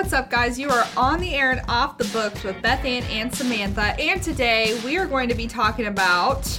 What's 0.00 0.14
up, 0.14 0.30
guys? 0.30 0.58
You 0.58 0.70
are 0.70 0.86
on 0.96 1.20
the 1.20 1.34
air 1.34 1.50
and 1.50 1.60
off 1.68 1.98
the 1.98 2.06
books 2.06 2.42
with 2.42 2.62
Beth 2.62 2.86
Ann 2.86 3.02
and 3.10 3.32
Samantha, 3.32 3.94
and 4.00 4.22
today 4.22 4.80
we 4.82 4.96
are 4.96 5.04
going 5.04 5.28
to 5.28 5.34
be 5.34 5.46
talking 5.46 5.88
about 5.88 6.58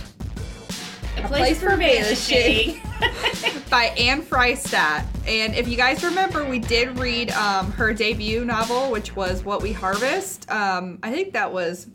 A 1.18 1.24
Place 1.24 1.60
for 1.60 1.76
Vanishing. 1.76 2.80
by 3.72 3.86
Anne 3.98 4.22
Fraistat. 4.22 5.08
And 5.26 5.56
if 5.56 5.68
you 5.68 5.76
guys 5.76 6.04
remember, 6.04 6.46
we 6.46 6.60
did 6.60 7.00
read 7.00 7.32
um, 7.32 7.72
her 7.72 7.96
debut 7.96 8.46
novel, 8.46 8.92
which 8.92 9.16
was 9.16 9.44
What 9.44 9.64
We 9.64 9.74
Harvest. 9.74 10.50
Um, 10.52 11.00
I 11.02 11.10
think 11.10 11.34
that 11.34 11.52
was 11.52 11.88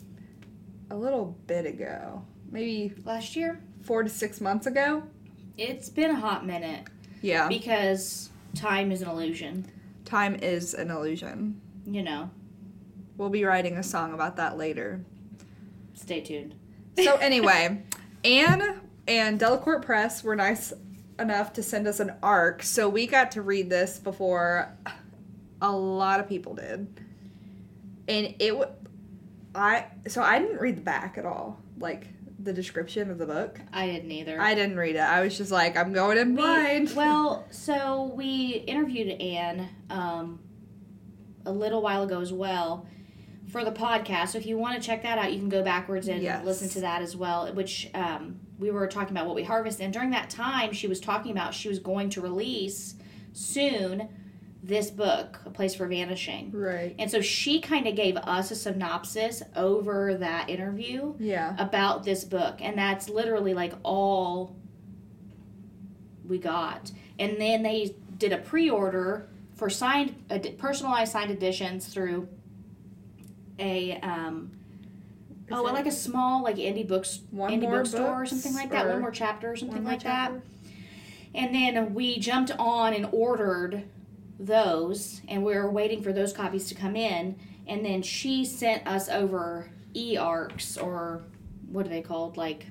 a 0.91 0.97
little 0.97 1.39
bit 1.47 1.65
ago, 1.65 2.25
maybe 2.51 2.93
Last 3.05 3.37
year, 3.37 3.63
four 3.83 4.03
to 4.03 4.11
six 4.11 4.41
months 4.41 4.67
ago. 4.67 5.05
it's 5.57 5.91
been 5.91 6.11
a 6.11 6.17
hot 6.17 6.45
minute 6.45 6.89
Yeah, 7.23 7.47
because 7.47 8.31
time 8.57 8.91
is 8.91 9.01
an 9.01 9.09
illusion. 9.09 9.71
Time 10.07 10.37
is 10.37 10.73
an 10.75 10.91
illusion. 10.91 11.61
You 11.85 12.03
know, 12.03 12.31
We'll 13.19 13.31
be 13.31 13.45
writing 13.45 13.77
a 13.79 13.83
song 13.83 14.13
about 14.13 14.37
that 14.37 14.57
later. 14.59 15.05
stay 15.95 16.21
tuned. 16.21 16.55
So 16.99 17.17
anyway, 17.21 17.83
Anne 18.25 18.81
and 19.09 19.39
Delacorte 19.41 19.83
Press 19.83 20.23
were 20.23 20.37
nice 20.37 20.73
enough 21.19 21.53
to 21.55 21.63
send 21.63 21.87
us 21.87 21.99
an 22.01 22.13
arc, 22.23 22.63
so 22.63 22.89
we 22.89 23.07
got 23.07 23.31
to 23.33 23.43
read 23.43 23.71
this 23.71 23.99
before 23.99 24.71
a 25.63 25.73
lot 25.73 26.21
of 26.21 26.29
people 26.29 26.55
did, 26.55 26.87
and 28.07 28.35
it 28.39 28.55
I 29.55 29.87
so 30.07 30.23
I 30.23 30.39
didn't 30.39 30.61
read 30.61 30.77
the 30.77 30.83
back 30.83 31.17
at 31.17 31.25
all, 31.25 31.59
like 31.79 32.09
the 32.47 32.53
description 32.55 33.11
of 33.11 33.19
the 33.19 33.27
book. 33.27 33.61
I 33.73 33.87
didn't 33.87 34.11
either. 34.11 34.41
I 34.41 34.55
didn't 34.55 34.77
read 34.79 34.97
it. 34.97 35.01
I 35.01 35.21
was 35.21 35.37
just 35.37 35.51
like, 35.53 35.77
I'm 35.77 35.93
going 35.93 36.17
in 36.17 36.31
We- 36.31 36.37
blind. 36.37 36.93
well, 36.97 37.45
so 37.51 38.13
we 38.17 38.65
interviewed 38.67 39.21
Anne 39.21 39.69
um, 39.91 40.41
a 41.45 41.53
little 41.53 41.83
while 41.83 42.05
ago 42.05 42.21
as 42.21 42.33
well 42.33 42.87
for 43.51 43.65
the 43.65 43.73
podcast. 43.73 44.29
So 44.31 44.39
if 44.39 44.47
you 44.47 44.57
want 44.57 44.81
to 44.81 44.87
check 44.87 45.03
that 45.03 45.19
out, 45.19 45.33
you 45.33 45.39
can 45.39 45.49
go 45.51 45.63
backwards 45.63 46.09
and 46.09 46.23
Yes. 46.23 46.45
listen 46.45 46.69
to 46.71 46.81
that 46.81 47.03
as 47.03 47.15
well. 47.17 47.53
Which 47.53 47.91
um, 47.95 48.41
we 48.59 48.71
were 48.71 48.87
talking 48.87 49.15
about 49.15 49.27
what 49.27 49.35
we 49.37 49.43
harvest, 49.45 49.81
and 49.81 49.93
during 49.93 50.11
that 50.11 50.31
time, 50.31 50.73
she 50.73 50.87
was 50.89 50.99
talking 51.01 51.33
about 51.33 51.53
she 51.53 51.69
was 51.69 51.79
going 51.79 52.09
to 52.11 52.21
release 52.23 52.95
soon 53.33 54.09
this 54.63 54.91
book, 54.91 55.39
A 55.47 55.51
Place 55.51 55.75
for 55.75 55.87
Vanishing. 55.87 56.51
right. 56.51 56.95
And 56.99 57.11
so 57.11 57.21
she 57.21 57.61
kind 57.61 57.87
of 57.87 57.95
gave 57.95 58.17
us 58.17 58.51
a 58.51 58.57
synopsis 58.57 59.43
over 59.55 60.15
that 60.15 60.49
interview 60.51 61.15
Yeah. 61.21 61.55
about 61.59 62.05
this 62.05 62.25
book. 62.25 62.57
And 62.61 62.77
that's 62.77 63.09
literally 63.09 63.55
like 63.55 63.75
all 63.85 64.57
we 66.27 66.39
got. 66.39 66.91
And 67.19 67.41
then 67.41 67.63
they 67.63 67.95
did 68.19 68.33
a 68.33 68.39
pre 68.39 68.69
order 68.69 69.29
for 69.55 69.71
signed, 69.71 70.15
ed- 70.31 70.59
personalized 70.59 71.13
signed 71.13 71.31
editions 71.31 71.87
through 71.87 72.29
a, 73.59 73.99
um, 74.01 74.51
Is 75.49 75.53
oh, 75.57 75.63
like 75.63 75.87
a 75.87 75.93
small, 75.93 76.43
like 76.43 76.57
indie 76.57 76.87
books, 76.87 77.21
One 77.31 77.53
indie 77.53 77.63
more 77.63 77.79
bookstore 77.79 78.23
or 78.23 78.27
something 78.27 78.53
like 78.55 78.71
that. 78.71 78.87
or 78.87 78.91
One 78.95 79.01
more 79.03 79.11
chapter 79.13 79.53
or 79.53 79.57
something 79.57 79.85
like 79.85 80.01
chapter? 80.01 80.35
that. 80.39 80.43
And 81.35 81.55
then 81.55 81.95
we 81.95 82.19
jumped 82.19 82.51
on 82.59 82.95
and 82.95 83.07
ordered 83.13 83.85
those, 84.39 85.21
and 85.29 85.45
we 85.45 85.55
were 85.55 85.71
waiting 85.71 86.03
for 86.03 86.13
those 86.13 86.33
copies 86.33 86.69
to 86.69 86.75
come 86.75 86.97
in. 86.97 87.37
And 87.67 87.85
then 87.85 88.03
she 88.03 88.45
sent 88.45 88.87
us 88.87 89.09
over 89.09 89.71
e 89.95 90.17
arcs, 90.17 90.77
or 90.77 91.25
what 91.71 91.87
are 91.87 91.89
they 91.89 92.03
called? 92.03 92.37
Like 92.37 92.67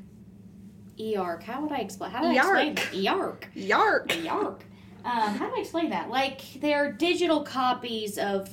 e 0.97 1.15
arc. 1.15 1.43
How 1.43 1.61
would 1.61 1.71
I 1.71 1.79
explain? 1.79 2.11
How 2.11 2.21
do 2.21 2.27
I 2.27 2.33
explain 2.35 2.75
that? 2.75 2.93
E 2.93 3.07
arc. 3.07 3.49
Yark. 3.53 4.13
Arc. 4.29 4.63
Um, 5.03 5.35
how 5.35 5.49
do 5.49 5.55
I 5.55 5.59
explain 5.59 5.89
that? 5.91 6.09
Like 6.09 6.41
they're 6.59 6.91
digital 6.91 7.43
copies 7.43 8.17
of 8.17 8.49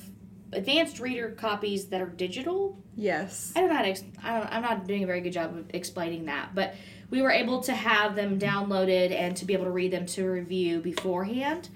advanced 0.52 1.00
reader 1.00 1.30
copies 1.30 1.86
that 1.86 2.00
are 2.00 2.06
digital. 2.06 2.78
Yes. 2.94 3.52
I 3.56 3.60
don't 3.60 3.70
know 3.70 3.76
how 3.76 3.82
to. 3.82 3.88
Ex- 3.88 4.04
I 4.22 4.38
don't, 4.38 4.52
I'm 4.52 4.62
not 4.62 4.86
doing 4.86 5.02
a 5.02 5.06
very 5.06 5.20
good 5.20 5.32
job 5.32 5.56
of 5.56 5.70
explaining 5.72 6.26
that, 6.26 6.54
but 6.54 6.74
we 7.10 7.22
were 7.22 7.30
able 7.30 7.60
to 7.62 7.72
have 7.72 8.16
them 8.16 8.38
downloaded 8.38 9.12
and 9.12 9.36
to 9.36 9.44
be 9.44 9.54
able 9.54 9.64
to 9.64 9.70
read 9.70 9.92
them 9.92 10.06
to 10.06 10.26
review 10.26 10.80
beforehand. 10.80 11.68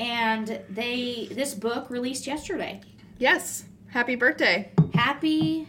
And 0.00 0.62
they 0.70 1.28
this 1.30 1.54
book 1.54 1.90
released 1.90 2.26
yesterday. 2.26 2.80
Yes. 3.18 3.64
Happy 3.88 4.14
birthday. 4.14 4.72
Happy 4.94 5.68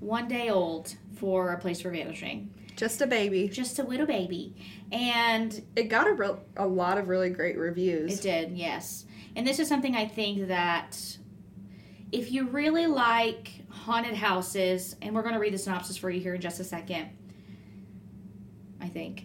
one 0.00 0.26
day 0.26 0.50
old 0.50 0.96
for 1.14 1.52
a 1.52 1.58
place 1.58 1.80
for 1.80 1.90
vanishing. 1.90 2.52
Just 2.76 3.00
a 3.00 3.06
baby. 3.06 3.48
Just 3.48 3.78
a 3.78 3.82
little 3.82 4.06
baby, 4.06 4.54
and 4.92 5.62
It 5.76 5.84
got 5.84 6.06
a 6.06 6.12
real, 6.12 6.40
a 6.56 6.66
lot 6.66 6.96
of 6.98 7.08
really 7.08 7.30
great 7.30 7.56
reviews. 7.56 8.18
It 8.18 8.22
did, 8.22 8.56
yes. 8.56 9.04
And 9.36 9.46
this 9.46 9.58
is 9.58 9.68
something 9.68 9.94
I 9.96 10.06
think 10.06 10.48
that 10.48 11.18
if 12.10 12.32
you 12.32 12.48
really 12.48 12.86
like 12.86 13.64
haunted 13.68 14.14
houses, 14.14 14.96
and 15.02 15.14
we're 15.14 15.22
going 15.22 15.34
to 15.34 15.40
read 15.40 15.54
the 15.54 15.58
synopsis 15.58 15.96
for 15.96 16.10
you 16.10 16.20
here 16.20 16.34
in 16.34 16.40
just 16.40 16.60
a 16.60 16.64
second. 16.64 17.10
I 18.80 18.88
think. 18.88 19.24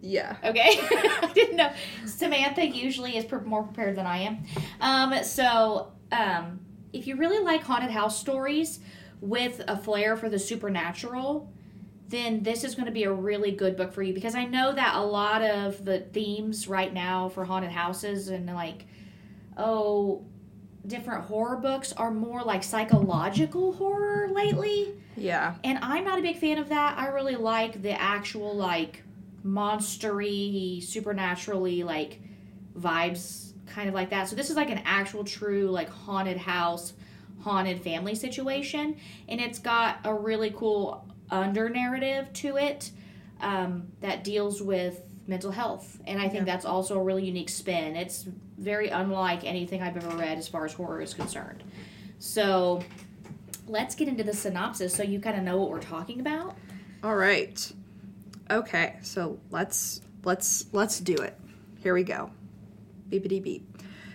Yeah. 0.00 0.36
Okay. 0.44 0.78
I 0.80 1.30
didn't 1.34 1.56
know. 1.56 1.72
Samantha 2.06 2.66
usually 2.66 3.16
is 3.16 3.24
pre- 3.24 3.40
more 3.40 3.62
prepared 3.62 3.96
than 3.96 4.06
I 4.06 4.18
am. 4.18 4.44
Um, 4.80 5.24
so, 5.24 5.92
um, 6.12 6.60
if 6.92 7.06
you 7.06 7.16
really 7.16 7.42
like 7.42 7.62
haunted 7.62 7.90
house 7.90 8.18
stories 8.18 8.80
with 9.20 9.62
a 9.66 9.76
flair 9.76 10.16
for 10.16 10.28
the 10.28 10.38
supernatural, 10.38 11.52
then 12.08 12.42
this 12.42 12.64
is 12.64 12.74
going 12.74 12.86
to 12.86 12.92
be 12.92 13.04
a 13.04 13.12
really 13.12 13.50
good 13.50 13.76
book 13.76 13.92
for 13.92 14.02
you 14.02 14.12
because 14.12 14.34
I 14.34 14.44
know 14.44 14.72
that 14.72 14.94
a 14.94 15.00
lot 15.00 15.42
of 15.42 15.84
the 15.84 16.00
themes 16.00 16.68
right 16.68 16.92
now 16.92 17.28
for 17.28 17.44
haunted 17.44 17.72
houses 17.72 18.28
and 18.28 18.46
like, 18.46 18.86
oh, 19.56 20.24
different 20.86 21.24
horror 21.24 21.56
books 21.56 21.92
are 21.92 22.10
more 22.10 22.42
like 22.42 22.62
psychological 22.62 23.72
horror 23.72 24.28
lately. 24.30 24.92
Yeah. 25.16 25.54
And 25.64 25.78
I'm 25.80 26.04
not 26.04 26.18
a 26.18 26.22
big 26.22 26.36
fan 26.36 26.58
of 26.58 26.68
that. 26.68 26.98
I 26.98 27.06
really 27.08 27.36
like 27.36 27.82
the 27.82 27.98
actual 27.98 28.54
like 28.54 29.02
monstery, 29.44 30.82
supernaturally 30.82 31.82
like 31.82 32.20
vibes 32.78 33.52
kind 33.66 33.88
of 33.88 33.94
like 33.94 34.10
that. 34.10 34.28
So 34.28 34.36
this 34.36 34.50
is 34.50 34.56
like 34.56 34.70
an 34.70 34.82
actual 34.84 35.24
true 35.24 35.68
like 35.70 35.88
haunted 35.88 36.36
house, 36.36 36.94
haunted 37.40 37.80
family 37.82 38.14
situation 38.14 38.96
and 39.28 39.40
it's 39.40 39.58
got 39.58 39.98
a 40.04 40.14
really 40.14 40.50
cool 40.56 41.06
under 41.30 41.68
narrative 41.68 42.32
to 42.32 42.56
it 42.56 42.90
um, 43.40 43.88
that 44.00 44.24
deals 44.24 44.62
with 44.62 45.00
mental 45.26 45.50
health. 45.50 45.98
And 46.06 46.18
I 46.20 46.28
think 46.28 46.46
Yeah. 46.46 46.54
that's 46.54 46.64
also 46.64 46.98
a 46.98 47.02
really 47.02 47.24
unique 47.24 47.48
spin. 47.48 47.96
It's 47.96 48.26
very 48.58 48.88
unlike 48.88 49.44
anything 49.44 49.82
I've 49.82 49.96
ever 49.96 50.16
read 50.16 50.38
as 50.38 50.48
far 50.48 50.64
as 50.64 50.72
horror 50.72 51.00
is 51.02 51.12
concerned. 51.14 51.62
So 52.18 52.82
let's 53.66 53.94
get 53.94 54.08
into 54.08 54.22
the 54.22 54.34
synopsis 54.34 54.94
so 54.94 55.02
you 55.02 55.20
kind 55.20 55.36
of 55.36 55.42
know 55.42 55.58
what 55.58 55.70
we're 55.70 55.80
talking 55.80 56.20
about. 56.20 56.56
All 57.02 57.16
right. 57.16 57.72
Okay, 58.50 58.96
so 59.02 59.38
let's 59.50 60.02
let's 60.22 60.66
let's 60.72 61.00
do 61.00 61.14
it. 61.14 61.38
Here 61.78 61.94
we 61.94 62.02
go. 62.02 62.30
Beepity 63.08 63.42
beep. 63.42 63.66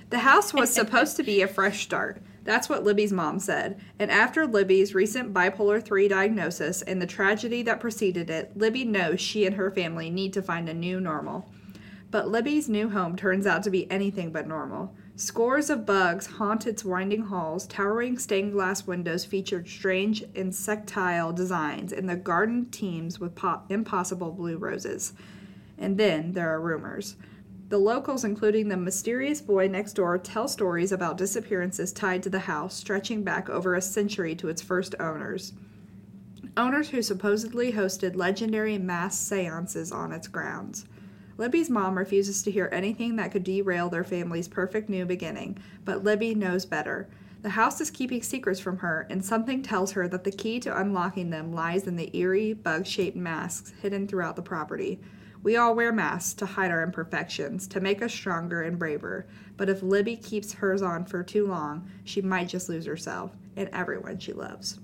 The 0.10 0.20
house 0.20 0.54
was 0.54 0.74
supposed 0.74 1.18
to 1.18 1.24
be 1.24 1.42
a 1.42 1.48
fresh 1.48 1.82
start. 1.84 2.22
That's 2.44 2.70
what 2.70 2.84
Libby's 2.84 3.12
mom 3.12 3.40
said. 3.40 3.80
And 4.00 4.10
after 4.10 4.48
Libby's 4.48 4.96
recent 4.96 5.34
bipolar 5.34 5.84
3 5.84 6.08
diagnosis 6.08 6.82
and 6.82 7.02
the 7.02 7.06
tragedy 7.06 7.62
that 7.64 7.80
preceded 7.80 8.30
it, 8.30 8.56
Libby 8.56 8.86
knows 8.86 9.20
she 9.20 9.46
and 9.46 9.56
her 9.56 9.70
family 9.70 10.10
need 10.10 10.34
to 10.34 10.42
find 10.42 10.68
a 10.68 10.74
new 10.74 11.00
normal. 11.00 11.52
But 12.10 12.30
Libby's 12.30 12.70
new 12.70 12.90
home 12.90 13.16
turns 13.16 13.46
out 13.46 13.62
to 13.64 13.70
be 13.70 13.90
anything 13.92 14.32
but 14.32 14.48
normal. 14.48 14.96
Scores 15.20 15.70
of 15.70 15.86
bugs 15.86 16.28
haunt 16.28 16.66
its 16.66 16.86
winding 16.86 17.24
halls, 17.24 17.68
towering 17.68 18.18
stained 18.18 18.54
glass 18.54 18.88
windows 18.88 19.26
featured 19.26 19.68
strange 19.68 20.24
insectile 20.34 21.34
designs, 21.34 21.92
and 21.92 22.10
the 22.10 22.16
garden 22.16 22.68
teems 22.72 23.20
with 23.20 23.36
po- 23.36 23.64
impossible 23.68 24.32
blue 24.32 24.56
roses. 24.56 25.12
And 25.78 25.98
then 25.98 26.32
there 26.32 26.50
are 26.50 26.62
rumors. 26.62 27.18
The 27.68 27.78
locals, 27.78 28.24
including 28.24 28.70
the 28.70 28.78
mysterious 28.78 29.42
boy 29.42 29.68
next 29.68 29.92
door, 29.92 30.18
tell 30.18 30.48
stories 30.48 30.94
about 30.94 31.18
disappearances 31.18 31.92
tied 31.92 32.24
to 32.24 32.30
the 32.30 32.40
house, 32.40 32.74
stretching 32.74 33.22
back 33.22 33.50
over 33.50 33.76
a 33.76 33.82
century 33.82 34.36
to 34.36 34.48
its 34.48 34.62
first 34.62 34.96
owners. 35.02 35.52
Owners 36.56 36.92
who 36.92 37.02
supposedly 37.02 37.74
hosted 37.74 38.16
legendary 38.16 38.78
mass 38.78 39.20
seances 39.20 39.92
on 39.92 40.14
its 40.14 40.30
grounds. 40.30 40.86
Libby's 41.40 41.70
mom 41.70 41.98
refuses 41.98 42.44
to 42.44 42.52
hear 42.52 42.68
anything 42.74 43.16
that 43.16 43.32
could 43.32 43.46
derail 43.46 43.88
their 43.88 44.04
family's 44.04 44.50
perfect 44.50 44.90
new 44.90 45.06
beginning, 45.06 45.58
but 45.86 46.04
Libby 46.04 46.36
knows 46.36 46.66
better. 46.66 47.08
The 47.44 47.52
house 47.52 47.80
is 47.80 47.90
keeping 47.90 48.22
secrets 48.22 48.60
from 48.60 48.80
her, 48.80 49.08
and 49.10 49.24
something 49.24 49.64
tells 49.64 49.94
her 49.94 50.10
that 50.10 50.26
the 50.26 50.34
key 50.34 50.60
to 50.60 50.78
unlocking 50.78 51.30
them 51.30 51.54
lies 51.54 51.88
in 51.88 51.96
the 51.96 52.14
eerie, 52.14 52.52
bug 52.52 52.86
shaped 52.86 53.16
masks 53.16 53.72
hidden 53.82 54.06
throughout 54.06 54.36
the 54.36 54.42
property. 54.42 55.00
We 55.42 55.56
all 55.56 55.76
wear 55.76 55.94
masks 55.94 56.34
to 56.34 56.46
hide 56.46 56.72
our 56.72 56.84
imperfections, 56.84 57.70
to 57.70 57.80
make 57.80 58.02
us 58.02 58.12
stronger 58.12 58.64
and 58.64 58.78
braver, 58.78 59.26
but 59.56 59.70
if 59.70 59.82
Libby 59.82 60.18
keeps 60.18 60.52
hers 60.52 60.82
on 60.82 61.06
for 61.06 61.24
too 61.24 61.48
long, 61.48 61.90
she 62.04 62.22
might 62.22 62.50
just 62.50 62.68
lose 62.68 62.86
herself 62.86 63.32
and 63.56 63.70
everyone 63.72 64.20
she 64.20 64.34
loves. 64.34 64.82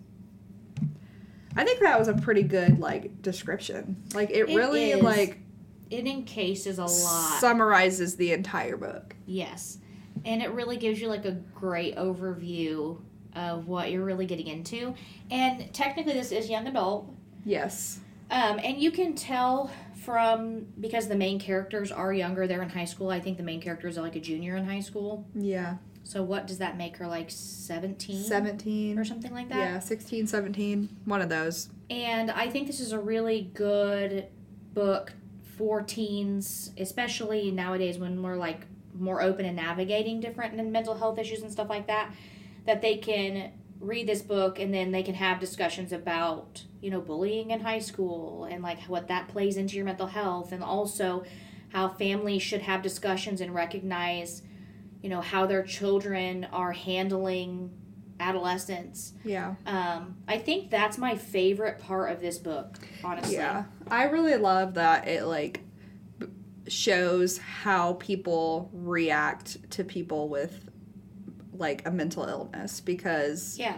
I 1.57 1.66
think 1.66 1.81
that 1.81 2.00
was 2.00 2.07
a 2.07 2.13
pretty 2.13 2.44
good 2.44 2.80
like 2.80 3.22
description. 3.22 4.02
Like 4.13 4.30
it, 4.30 4.50
It 4.50 4.56
really 4.56 4.92
is. 4.92 5.04
like 5.04 5.40
It 5.89 6.07
encases 6.07 6.77
a 6.79 6.85
lot. 6.85 7.39
summarizes 7.39 8.15
the 8.15 8.31
entire 8.33 8.77
book. 8.77 9.15
yes. 9.25 9.79
and 10.25 10.41
it 10.41 10.49
really 10.51 10.77
gives 10.77 10.99
you 10.99 11.07
like 11.07 11.25
a 11.25 11.31
great 11.53 11.95
overview 11.97 12.99
of 13.35 13.67
what 13.67 13.91
you're 13.91 14.03
really 14.05 14.25
getting 14.25 14.47
into. 14.47 14.93
And 15.29 15.71
technically, 15.73 16.13
this 16.13 16.31
is 16.31 16.49
young 16.49 16.65
adult, 16.67 17.13
Yes. 17.43 17.99
um, 18.31 18.59
and 18.63 18.77
you 18.79 18.91
can 18.91 19.13
tell 19.13 19.69
from 20.03 20.67
because 20.79 21.07
the 21.07 21.15
main 21.15 21.37
characters 21.39 21.91
are 21.91 22.13
younger. 22.13 22.47
They're 22.47 22.61
in 22.63 22.69
high 22.69 22.85
school. 22.85 23.09
I 23.09 23.19
think 23.19 23.37
the 23.37 23.43
main 23.43 23.61
characters 23.61 23.97
are 23.97 24.01
like 24.01 24.15
a 24.15 24.19
junior 24.21 24.55
in 24.55 24.65
high 24.65 24.79
school. 24.79 25.27
Yeah. 25.35 25.77
So 26.03 26.21
what 26.23 26.45
does 26.47 26.59
that 26.59 26.77
make 26.77 26.97
her 26.97 27.07
like 27.07 27.29
17 27.29 28.23
17. 28.23 28.97
or 28.99 29.03
something 29.03 29.33
like 29.33 29.49
that? 29.49 29.57
Yeah, 29.57 29.79
16, 29.79 30.27
17. 30.27 30.89
One 31.05 31.21
of 31.21 31.29
those. 31.29 31.69
And 31.89 32.31
I 32.31 32.47
think 32.49 32.67
this 32.67 32.79
is 32.79 32.91
a 32.93 32.99
really 32.99 33.49
good 33.53 34.27
book 34.73 35.11
for 35.57 35.81
teens, 35.81 36.72
especially 36.78 37.52
nowadays 37.52 37.98
when 37.98 38.22
we're 38.22 38.36
like 38.36 38.62
more 38.98 39.22
open 39.22 39.46
and 39.46 39.56
navigating 39.56 40.19
different 40.19 40.56
mental 40.72 40.96
health 40.96 41.19
issues 41.19 41.42
and 41.42 41.52
stuff 41.52 41.69
like 41.69 41.88
that, 41.88 42.13
that 42.66 42.81
they 42.81 42.98
can 42.98 43.52
read 43.80 44.07
this 44.07 44.22
book 44.22 44.60
and 44.60 44.74
then 44.74 44.92
they 44.92 45.04
can 45.04 45.16
have 45.16 45.40
discussions 45.40 45.92
about, 45.92 46.63
you 46.81 46.90
know, 46.90 47.02
bullying 47.02 47.52
in 47.52 47.60
high 47.60 47.80
school 47.80 48.46
and 48.46 48.63
like 48.63 48.81
what 48.84 49.07
that 49.07 49.28
plays 49.28 49.57
into 49.57 49.75
your 49.75 49.86
mental 49.86 50.07
health 50.07 50.52
and 50.52 50.63
also 50.63 51.24
how 51.69 51.90
families 51.90 52.42
should 52.42 52.62
have 52.62 52.81
discussions 52.81 53.42
and 53.42 53.54
recognize, 53.54 54.42
you 55.02 55.10
know, 55.10 55.22
how 55.22 55.46
their 55.46 55.63
children 55.63 56.48
are 56.52 56.72
handling 56.72 57.69
adolescence 58.19 59.13
Yeah. 59.23 59.56
um, 59.65 60.17
I 60.27 60.38
think 60.38 60.69
that's 60.69 60.97
my 60.97 61.15
favorite 61.15 61.79
part 61.79 62.12
of 62.12 62.21
this 62.21 62.38
book, 62.38 62.77
honestly. 63.03 63.35
Yeah. 63.35 63.65
I 63.89 64.06
really 64.06 64.35
love 64.38 64.75
that 64.75 65.07
it 65.07 65.25
like 65.25 65.62
shows 66.67 67.38
how 67.38 67.94
people 67.94 68.69
react 68.73 69.69
to 69.71 69.83
people 69.83 70.29
with 70.29 70.69
like 71.53 71.88
a 71.88 71.91
mental 71.91 72.23
illness 72.25 72.81
because 72.81 73.57
Yeah. 73.59 73.77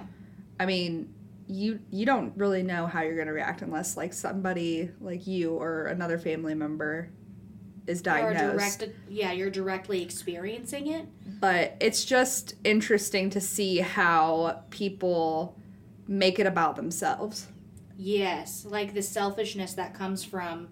I 0.60 0.66
mean, 0.66 1.14
you 1.48 1.80
you 1.92 2.06
don't 2.06 2.34
really 2.36 2.64
know 2.64 2.88
how 2.88 3.02
you're 3.02 3.16
going 3.16 3.28
to 3.28 3.34
react 3.34 3.62
unless 3.62 3.96
like 3.96 4.14
somebody 4.14 4.90
like 5.00 5.28
you 5.28 5.52
or 5.54 5.86
another 5.86 6.18
family 6.18 6.54
member 6.56 7.10
is 7.88 8.02
diagnosed. 8.02 8.80
direct, 8.80 8.96
yeah, 9.10 9.32
you're 9.32 9.50
directly 9.50 10.04
experiencing 10.04 10.88
it. 10.88 11.08
but 11.40 11.76
it's 11.80 12.06
just 12.06 12.56
interesting 12.64 13.30
to 13.32 13.42
see 13.42 13.78
how 13.78 14.62
people 14.70 15.58
make 16.08 16.40
it 16.40 16.46
about 16.46 16.76
themselves. 16.76 17.48
Yes, 17.98 18.66
like 18.66 18.94
the 18.94 19.02
selfishness 19.02 19.74
that 19.74 19.94
comes 19.94 20.24
from, 20.24 20.68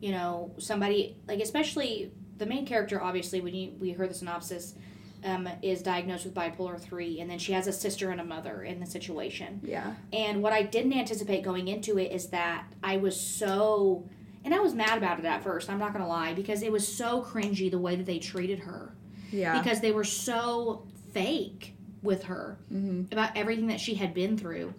you 0.00 0.12
know, 0.12 0.54
somebody 0.58 1.16
like 1.26 1.40
especially 1.40 2.12
the 2.38 2.46
main 2.46 2.66
character. 2.66 3.02
Obviously, 3.02 3.40
when 3.40 3.54
you 3.54 3.72
we 3.80 3.92
heard 3.92 4.10
the 4.10 4.14
synopsis, 4.14 4.74
um, 5.24 5.48
is 5.62 5.82
diagnosed 5.82 6.24
with 6.24 6.34
bipolar 6.34 6.80
three, 6.80 7.20
and 7.20 7.28
then 7.28 7.38
she 7.38 7.52
has 7.52 7.66
a 7.66 7.72
sister 7.72 8.10
and 8.10 8.20
a 8.20 8.24
mother 8.24 8.62
in 8.62 8.78
the 8.78 8.86
situation. 8.86 9.60
Yeah. 9.64 9.94
And 10.12 10.42
what 10.42 10.52
I 10.52 10.62
didn't 10.62 10.92
anticipate 10.92 11.42
going 11.42 11.68
into 11.68 11.98
it 11.98 12.12
is 12.12 12.28
that 12.28 12.66
I 12.82 12.98
was 12.98 13.20
so, 13.20 14.08
and 14.46 14.54
I 14.54 14.60
was 14.60 14.72
mad 14.74 14.96
about 14.96 15.18
it 15.18 15.24
at 15.26 15.42
first. 15.42 15.68
I'm 15.68 15.78
not 15.78 15.92
gonna 15.92 16.08
lie 16.08 16.32
because 16.32 16.62
it 16.62 16.72
was 16.72 16.86
so 16.86 17.20
cringy 17.20 17.70
the 17.70 17.78
way 17.78 17.96
that 17.96 18.06
they 18.06 18.18
treated 18.18 18.60
her. 18.60 18.92
Yeah. 19.32 19.60
because 19.60 19.80
they 19.80 19.90
were 19.90 20.04
so 20.04 20.86
fake 21.12 21.74
with 22.00 22.22
her 22.24 22.58
Mhm. 22.72 23.12
about 23.12 23.36
everything 23.36 23.66
that 23.66 23.80
she 23.80 23.94
had 23.96 24.14
been 24.14 24.38
through. 24.38 24.72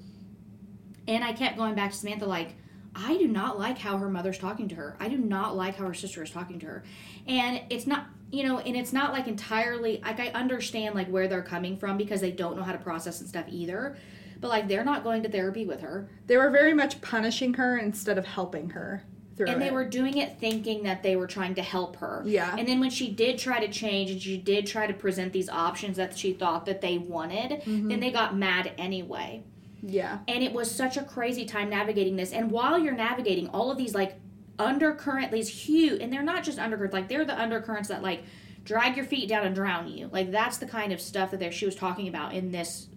And 1.05 1.21
I 1.23 1.33
kept 1.33 1.57
going 1.57 1.75
back 1.75 1.91
to 1.91 1.97
Samantha, 1.97 2.25
like, 2.25 2.55
I 2.95 3.17
do 3.17 3.27
not 3.27 3.59
like 3.59 3.77
how 3.77 3.97
her 3.97 4.09
mother's 4.09 4.37
talking 4.37 4.69
to 4.69 4.75
her. 4.75 4.95
I 5.01 5.09
do 5.09 5.17
not 5.17 5.55
like 5.57 5.75
how 5.75 5.85
her 5.85 5.93
sister 5.93 6.23
is 6.23 6.31
talking 6.31 6.59
to 6.59 6.65
her. 6.65 6.83
And 7.27 7.61
it's 7.69 7.85
not, 7.85 8.05
you 8.31 8.43
know, 8.43 8.59
and 8.59 8.75
it's 8.77 8.93
not 8.93 9.11
like 9.11 9.27
entirely, 9.27 10.01
like, 10.03 10.19
I 10.19 10.29
understand, 10.29 10.95
like, 10.95 11.09
where 11.09 11.27
they're 11.27 11.43
coming 11.43 11.77
from 11.77 11.97
because 11.97 12.21
they 12.21 12.31
don't 12.31 12.55
know 12.55 12.63
how 12.63 12.71
to 12.71 12.77
process 12.79 13.19
and 13.19 13.29
stuff 13.29 13.45
either. 13.49 13.97
But, 14.39 14.47
like, 14.47 14.67
they're 14.69 14.85
not 14.85 15.03
going 15.03 15.23
to 15.23 15.29
therapy 15.29 15.65
with 15.65 15.81
her. 15.81 16.09
They 16.27 16.37
were 16.37 16.49
very 16.49 16.73
much 16.73 17.01
punishing 17.01 17.53
her 17.55 17.77
instead 17.77 18.17
of 18.17 18.25
helping 18.25 18.69
her 18.71 19.03
through 19.37 19.47
And 19.47 19.61
they 19.61 19.71
were 19.71 19.85
doing 19.85 20.17
it 20.17 20.39
thinking 20.39 20.83
that 20.83 21.03
they 21.03 21.15
were 21.15 21.27
trying 21.27 21.55
to 21.55 21.61
help 21.61 21.97
her. 21.97 22.23
Yeah. 22.25 22.55
And 22.57 22.67
then 22.67 22.79
when 22.79 22.89
she 22.89 23.11
did 23.11 23.37
try 23.37 23.63
to 23.63 23.71
change 23.71 24.09
and 24.09 24.21
she 24.21 24.37
did 24.37 24.65
try 24.65 24.87
to 24.87 24.93
present 24.93 25.31
these 25.31 25.47
options 25.47 25.97
that 25.97 26.17
she 26.17 26.33
thought 26.33 26.65
that 26.65 26.81
they 26.81 26.97
wanted, 26.97 27.61
mm-hmm. 27.61 27.87
then 27.87 27.99
they 27.99 28.11
got 28.11 28.35
mad 28.35 28.71
anyway. 28.77 29.43
yeah. 29.81 30.19
And 30.27 30.43
it 30.43 30.53
was 30.53 30.69
such 30.69 30.97
a 30.97 31.03
crazy 31.03 31.45
time 31.45 31.69
navigating 31.69 32.15
this. 32.15 32.33
And 32.33 32.51
while 32.51 32.79
you're 32.79 32.95
navigating 32.95 33.47
all 33.49 33.71
of 33.71 33.77
these 33.77 33.93
like 33.93 34.15
undercurrent, 34.59 35.31
these 35.31 35.49
huge, 35.49 36.01
and 36.01 36.11
they're 36.11 36.23
not 36.23 36.43
just 36.43 36.57
undercurrents, 36.57 36.93
like 36.93 37.07
they're 37.07 37.25
the 37.25 37.39
undercurrents 37.39 37.89
that 37.89 38.01
like 38.01 38.23
drag 38.63 38.97
your 38.97 39.05
feet 39.05 39.29
down 39.29 39.45
and 39.45 39.55
drown 39.55 39.87
you. 39.87 40.09
Like 40.11 40.31
that's 40.31 40.57
the 40.57 40.65
kind 40.65 40.91
of 40.91 40.99
stuff 40.99 41.31
that 41.31 41.39
there 41.39 41.51
she 41.51 41.65
was 41.65 41.75
talking 41.75 42.07
about 42.07 42.33
in 42.33 42.51
this 42.51 42.87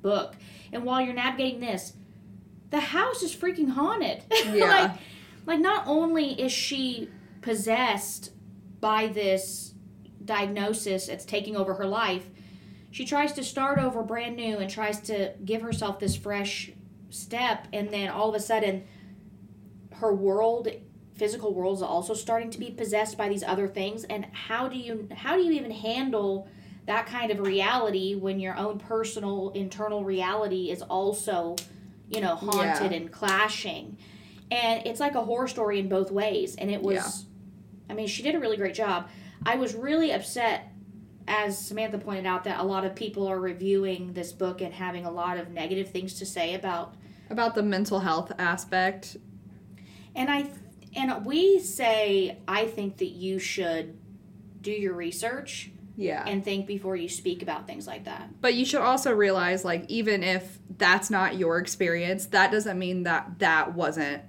book. 0.00 0.36
And 0.72 0.84
while 0.84 1.00
you're 1.00 1.14
navigating 1.14 1.60
this, 1.60 1.92
the 2.70 2.80
house 2.80 3.22
is 3.22 3.34
freaking 3.36 3.70
haunted. 3.70 4.22
Yeah. 4.52 4.66
like, 4.66 4.90
like 5.46 5.60
not 5.60 5.86
only 5.86 6.40
is 6.40 6.52
she 6.52 7.08
possessed 7.40 8.32
by 8.80 9.06
this 9.08 9.74
diagnosis 10.24 11.06
that's 11.06 11.24
taking 11.24 11.56
over 11.56 11.74
her 11.74 11.86
life 11.86 12.26
she 12.90 13.04
tries 13.04 13.32
to 13.32 13.42
start 13.42 13.78
over 13.78 14.02
brand 14.02 14.36
new 14.36 14.58
and 14.58 14.70
tries 14.70 15.00
to 15.00 15.32
give 15.44 15.62
herself 15.62 15.98
this 15.98 16.14
fresh 16.14 16.70
step 17.10 17.66
and 17.72 17.90
then 17.90 18.08
all 18.08 18.28
of 18.28 18.34
a 18.34 18.40
sudden 18.40 18.84
her 19.94 20.14
world 20.14 20.68
physical 21.14 21.52
world 21.54 21.76
is 21.78 21.82
also 21.82 22.14
starting 22.14 22.50
to 22.50 22.58
be 22.58 22.70
possessed 22.70 23.18
by 23.18 23.28
these 23.28 23.42
other 23.42 23.68
things 23.68 24.04
and 24.04 24.24
how 24.32 24.68
do 24.68 24.76
you 24.78 25.08
how 25.14 25.36
do 25.36 25.42
you 25.42 25.52
even 25.52 25.70
handle 25.70 26.48
that 26.86 27.06
kind 27.06 27.30
of 27.30 27.38
reality 27.40 28.14
when 28.14 28.40
your 28.40 28.56
own 28.56 28.78
personal 28.78 29.50
internal 29.54 30.04
reality 30.04 30.70
is 30.70 30.82
also 30.82 31.54
you 32.08 32.20
know 32.20 32.34
haunted 32.34 32.90
Yeah. 32.92 32.98
and 32.98 33.12
clashing 33.12 33.96
and 34.52 34.86
it's 34.86 35.00
like 35.00 35.14
a 35.14 35.22
horror 35.22 35.48
story 35.48 35.78
in 35.78 35.88
both 35.88 36.10
ways 36.10 36.54
and 36.56 36.70
it 36.70 36.82
was 36.82 36.94
Yeah. 36.94 37.10
i 37.90 37.94
mean 37.94 38.06
she 38.06 38.22
did 38.22 38.34
a 38.34 38.38
really 38.38 38.56
great 38.56 38.74
job 38.74 39.08
i 39.46 39.56
was 39.56 39.74
really 39.74 40.12
upset 40.12 40.72
as 41.28 41.56
Samantha 41.56 41.98
pointed 41.98 42.26
out, 42.26 42.42
that 42.44 42.58
a 42.58 42.64
lot 42.64 42.84
of 42.84 42.94
people 42.96 43.28
are 43.28 43.38
reviewing 43.38 44.12
this 44.12 44.32
book 44.32 44.60
and 44.60 44.74
having 44.74 45.04
a 45.06 45.10
lot 45.10 45.38
of 45.38 45.50
negative 45.50 45.90
things 45.90 46.14
to 46.18 46.26
say 46.26 46.54
about. 46.54 46.94
About 47.30 47.54
the 47.54 47.62
mental 47.62 48.00
health 48.00 48.32
aspect. 48.38 49.16
And 50.16 50.28
I, 50.28 50.50
and 50.96 51.24
we 51.24 51.60
say, 51.60 52.38
I 52.48 52.66
think 52.66 52.96
that 52.98 53.10
you 53.10 53.38
should 53.38 53.96
do 54.60 54.72
your 54.72 54.94
research 54.94 55.70
Yeah. 55.96 56.24
and 56.26 56.44
think 56.44 56.66
before 56.66 56.96
you 56.96 57.08
speak 57.08 57.40
about 57.42 57.66
things 57.68 57.86
like 57.86 58.04
that. 58.04 58.40
But 58.40 58.54
you 58.54 58.64
should 58.64 58.82
also 58.82 59.12
realize, 59.14 59.64
like, 59.64 59.84
even 59.88 60.22
if 60.24 60.58
that's 60.76 61.08
not 61.08 61.36
your 61.38 61.58
experience, 61.58 62.26
that 62.26 62.50
doesn't 62.50 62.78
mean 62.78 63.04
that 63.04 63.38
that 63.38 63.74
wasn't. 63.74 64.22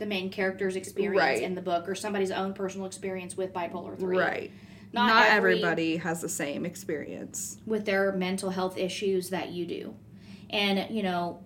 The 0.00 0.06
main 0.06 0.30
character's 0.30 0.74
experience 0.76 1.20
Right. 1.20 1.42
in 1.42 1.54
the 1.54 1.60
book 1.60 1.86
or 1.88 1.94
somebody's 1.94 2.30
own 2.30 2.54
personal 2.54 2.86
experience 2.86 3.36
with 3.36 3.52
bipolar 3.52 3.96
three. 3.98 4.16
Right. 4.18 4.50
Not, 4.92 5.06
Not, 5.08 5.26
every- 5.30 5.52
everybody 5.52 5.98
has 5.98 6.20
the 6.22 6.28
same 6.28 6.64
experience. 6.66 7.58
with 7.66 7.84
their 7.84 8.10
mental 8.12 8.50
health 8.50 8.76
issues 8.78 9.28
that 9.30 9.50
you 9.50 9.66
do. 9.66 9.94
And, 10.48 10.90
you 10.92 11.02
know, 11.04 11.42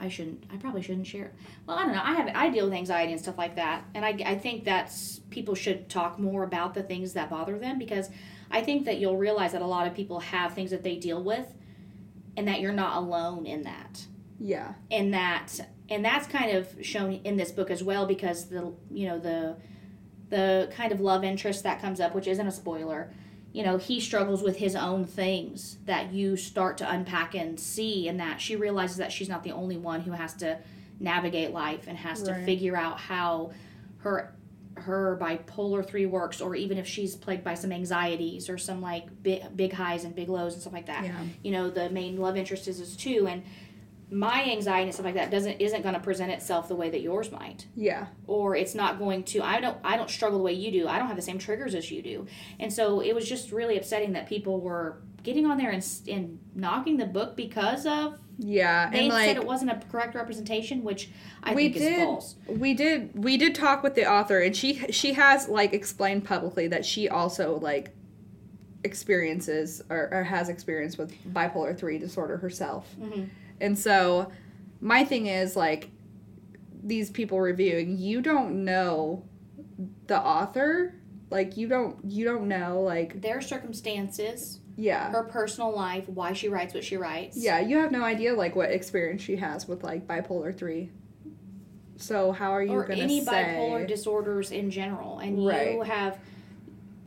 I 0.00 0.08
shouldn't, 0.08 0.44
I 0.52 0.56
probably 0.56 0.82
shouldn't 0.82 1.06
share. 1.06 1.30
Well, 1.64 1.76
I 1.78 1.84
don't 1.84 1.92
know. 1.94 2.02
I 2.02 2.14
have, 2.14 2.30
I 2.34 2.50
deal 2.50 2.64
with 2.64 2.74
anxiety 2.74 3.12
and 3.12 3.20
stuff 3.20 3.38
like 3.38 3.54
that. 3.54 3.84
And 3.94 4.04
I, 4.04 4.08
I 4.26 4.34
think 4.36 4.64
that's, 4.64 5.20
people 5.30 5.54
should 5.54 5.88
talk 5.88 6.18
more 6.18 6.42
about 6.42 6.74
the 6.74 6.82
things 6.82 7.12
that 7.12 7.30
bother 7.30 7.56
them 7.56 7.78
because 7.78 8.10
I 8.50 8.62
think 8.62 8.84
that 8.86 8.98
you'll 8.98 9.16
realize 9.16 9.52
that 9.52 9.62
a 9.62 9.66
lot 9.66 9.86
of 9.86 9.94
people 9.94 10.18
have 10.18 10.54
things 10.54 10.72
that 10.72 10.82
they 10.82 10.96
deal 10.96 11.22
with 11.22 11.46
and 12.36 12.48
that 12.48 12.60
you're 12.60 12.72
not 12.72 12.96
alone 12.96 13.46
in 13.46 13.62
that 13.62 14.04
Yeah. 14.40 14.72
and 14.90 15.14
that 15.14 15.52
and 15.88 16.04
that's 16.04 16.26
kind 16.26 16.56
of 16.56 16.68
shown 16.82 17.12
in 17.24 17.36
this 17.36 17.50
book 17.52 17.70
as 17.70 17.82
well 17.82 18.06
because 18.06 18.46
the 18.48 18.72
you 18.90 19.06
know 19.08 19.18
the 19.18 19.56
the 20.30 20.70
kind 20.74 20.92
of 20.92 21.00
love 21.00 21.24
interest 21.24 21.62
that 21.64 21.80
comes 21.80 22.00
up 22.00 22.14
which 22.14 22.26
isn't 22.26 22.46
a 22.46 22.52
spoiler 22.52 23.12
you 23.52 23.62
know 23.62 23.76
he 23.76 24.00
struggles 24.00 24.42
with 24.42 24.56
his 24.56 24.74
own 24.74 25.04
things 25.04 25.76
that 25.84 26.12
you 26.12 26.36
start 26.36 26.78
to 26.78 26.90
unpack 26.90 27.34
and 27.34 27.58
see 27.60 28.08
and 28.08 28.18
that 28.20 28.40
she 28.40 28.56
realizes 28.56 28.96
that 28.96 29.12
she's 29.12 29.28
not 29.28 29.42
the 29.44 29.52
only 29.52 29.76
one 29.76 30.00
who 30.00 30.12
has 30.12 30.32
to 30.34 30.56
navigate 31.00 31.50
life 31.52 31.84
and 31.86 31.98
has 31.98 32.22
to 32.22 32.34
figure 32.46 32.76
out 32.76 32.98
how 32.98 33.50
her 33.98 34.34
her 34.78 35.18
bipolar 35.20 35.86
3 35.86 36.06
works 36.06 36.40
or 36.40 36.54
even 36.56 36.78
if 36.78 36.86
she's 36.86 37.14
plagued 37.14 37.44
by 37.44 37.52
some 37.52 37.70
anxieties 37.72 38.48
or 38.48 38.56
some 38.56 38.80
like 38.80 39.04
big, 39.22 39.42
big 39.54 39.70
highs 39.72 40.04
and 40.04 40.14
big 40.14 40.30
lows 40.30 40.54
and 40.54 40.62
stuff 40.62 40.72
like 40.72 40.86
that 40.86 41.04
Yeah. 41.04 41.12
you 41.42 41.50
know 41.52 41.68
the 41.68 41.90
main 41.90 42.16
love 42.16 42.38
interest 42.38 42.66
is 42.68 42.80
is 42.80 42.96
too 42.96 43.26
and 43.28 43.42
my 44.12 44.44
anxiety 44.44 44.84
and 44.84 44.92
stuff 44.92 45.06
like 45.06 45.14
that 45.14 45.30
doesn't 45.30 45.58
isn't 45.58 45.80
going 45.82 45.94
to 45.94 46.00
present 46.00 46.30
itself 46.30 46.68
the 46.68 46.76
way 46.76 46.90
that 46.90 47.00
yours 47.00 47.32
might 47.32 47.66
Yeah. 47.74 48.08
or 48.26 48.54
it's 48.54 48.74
not 48.74 48.98
going 48.98 49.24
to 49.24 49.42
i 49.42 49.58
don't 49.58 49.78
i 49.82 49.96
don't 49.96 50.10
struggle 50.10 50.38
the 50.38 50.44
way 50.44 50.52
you 50.52 50.70
do 50.70 50.86
i 50.86 50.98
don't 50.98 51.06
have 51.08 51.16
the 51.16 51.22
same 51.22 51.38
triggers 51.38 51.74
as 51.74 51.90
you 51.90 52.02
do 52.02 52.26
and 52.60 52.70
so 52.70 53.00
it 53.00 53.14
was 53.14 53.26
just 53.26 53.52
really 53.52 53.78
upsetting 53.78 54.12
that 54.12 54.28
people 54.28 54.60
were 54.60 55.00
getting 55.22 55.46
on 55.46 55.56
there 55.56 55.70
and, 55.70 55.82
and 56.08 56.38
knocking 56.54 56.98
the 56.98 57.06
book 57.06 57.36
because 57.36 57.86
of 57.86 58.18
Yeah, 58.38 58.90
they 58.90 59.04
and 59.04 59.12
said 59.12 59.36
it 59.36 59.46
wasn't 59.46 59.70
a 59.70 59.76
correct 59.88 60.14
representation, 60.16 60.82
which 60.84 61.08
I 61.42 61.54
we 61.54 61.62
think 61.70 61.76
did, 61.76 61.92
is 61.92 61.98
false. 62.04 62.34
we 62.48 62.74
did, 62.74 63.10
we 63.14 63.36
did 63.36 63.54
talk 63.54 63.82
with 63.84 63.94
the 63.94 64.04
author, 64.10 64.40
and 64.40 64.54
she 64.56 64.74
she 64.90 65.12
has 65.12 65.48
like 65.48 65.72
explained 65.72 66.24
publicly 66.24 66.66
that 66.68 66.84
she 66.84 67.08
also 67.08 67.56
like 67.60 67.94
experiences 68.84 69.80
or, 69.90 70.08
or 70.12 70.24
has 70.24 70.48
experience 70.48 70.98
with 70.98 71.12
bipolar 71.32 71.76
three 71.78 71.98
disorder 71.98 72.36
herself, 72.38 72.92
Mhm. 73.00 73.28
And 73.62 73.78
so 73.78 74.30
my 74.80 75.04
thing 75.04 75.26
is 75.26 75.56
like 75.56 75.90
these 76.82 77.10
people 77.10 77.40
reviewing, 77.40 77.96
you 77.96 78.20
don't 78.20 78.64
know 78.64 79.24
the 80.08 80.18
author, 80.18 80.94
like 81.30 81.56
you 81.56 81.68
don't 81.68 81.96
you 82.04 82.24
don't 82.24 82.48
know 82.48 82.82
like 82.82 83.22
Their 83.22 83.40
circumstances, 83.40 84.58
yeah. 84.76 85.10
her 85.12 85.22
personal 85.22 85.74
life, 85.74 86.08
why 86.08 86.32
she 86.32 86.48
writes 86.48 86.74
what 86.74 86.84
she 86.84 86.96
writes. 86.96 87.36
Yeah, 87.36 87.60
you 87.60 87.78
have 87.78 87.92
no 87.92 88.02
idea 88.02 88.34
like 88.34 88.56
what 88.56 88.70
experience 88.70 89.22
she 89.22 89.36
has 89.36 89.66
with 89.68 89.84
like 89.84 90.06
bipolar 90.06 90.54
three. 90.54 90.90
So 91.96 92.32
how 92.32 92.50
are 92.50 92.62
you 92.62 92.72
or 92.72 92.82
gonna 92.82 92.96
say 92.96 93.00
Or 93.00 93.04
any 93.04 93.24
bipolar 93.24 93.86
disorders 93.86 94.50
in 94.50 94.70
general. 94.72 95.20
And 95.20 95.40
you 95.40 95.82
have, 95.82 96.18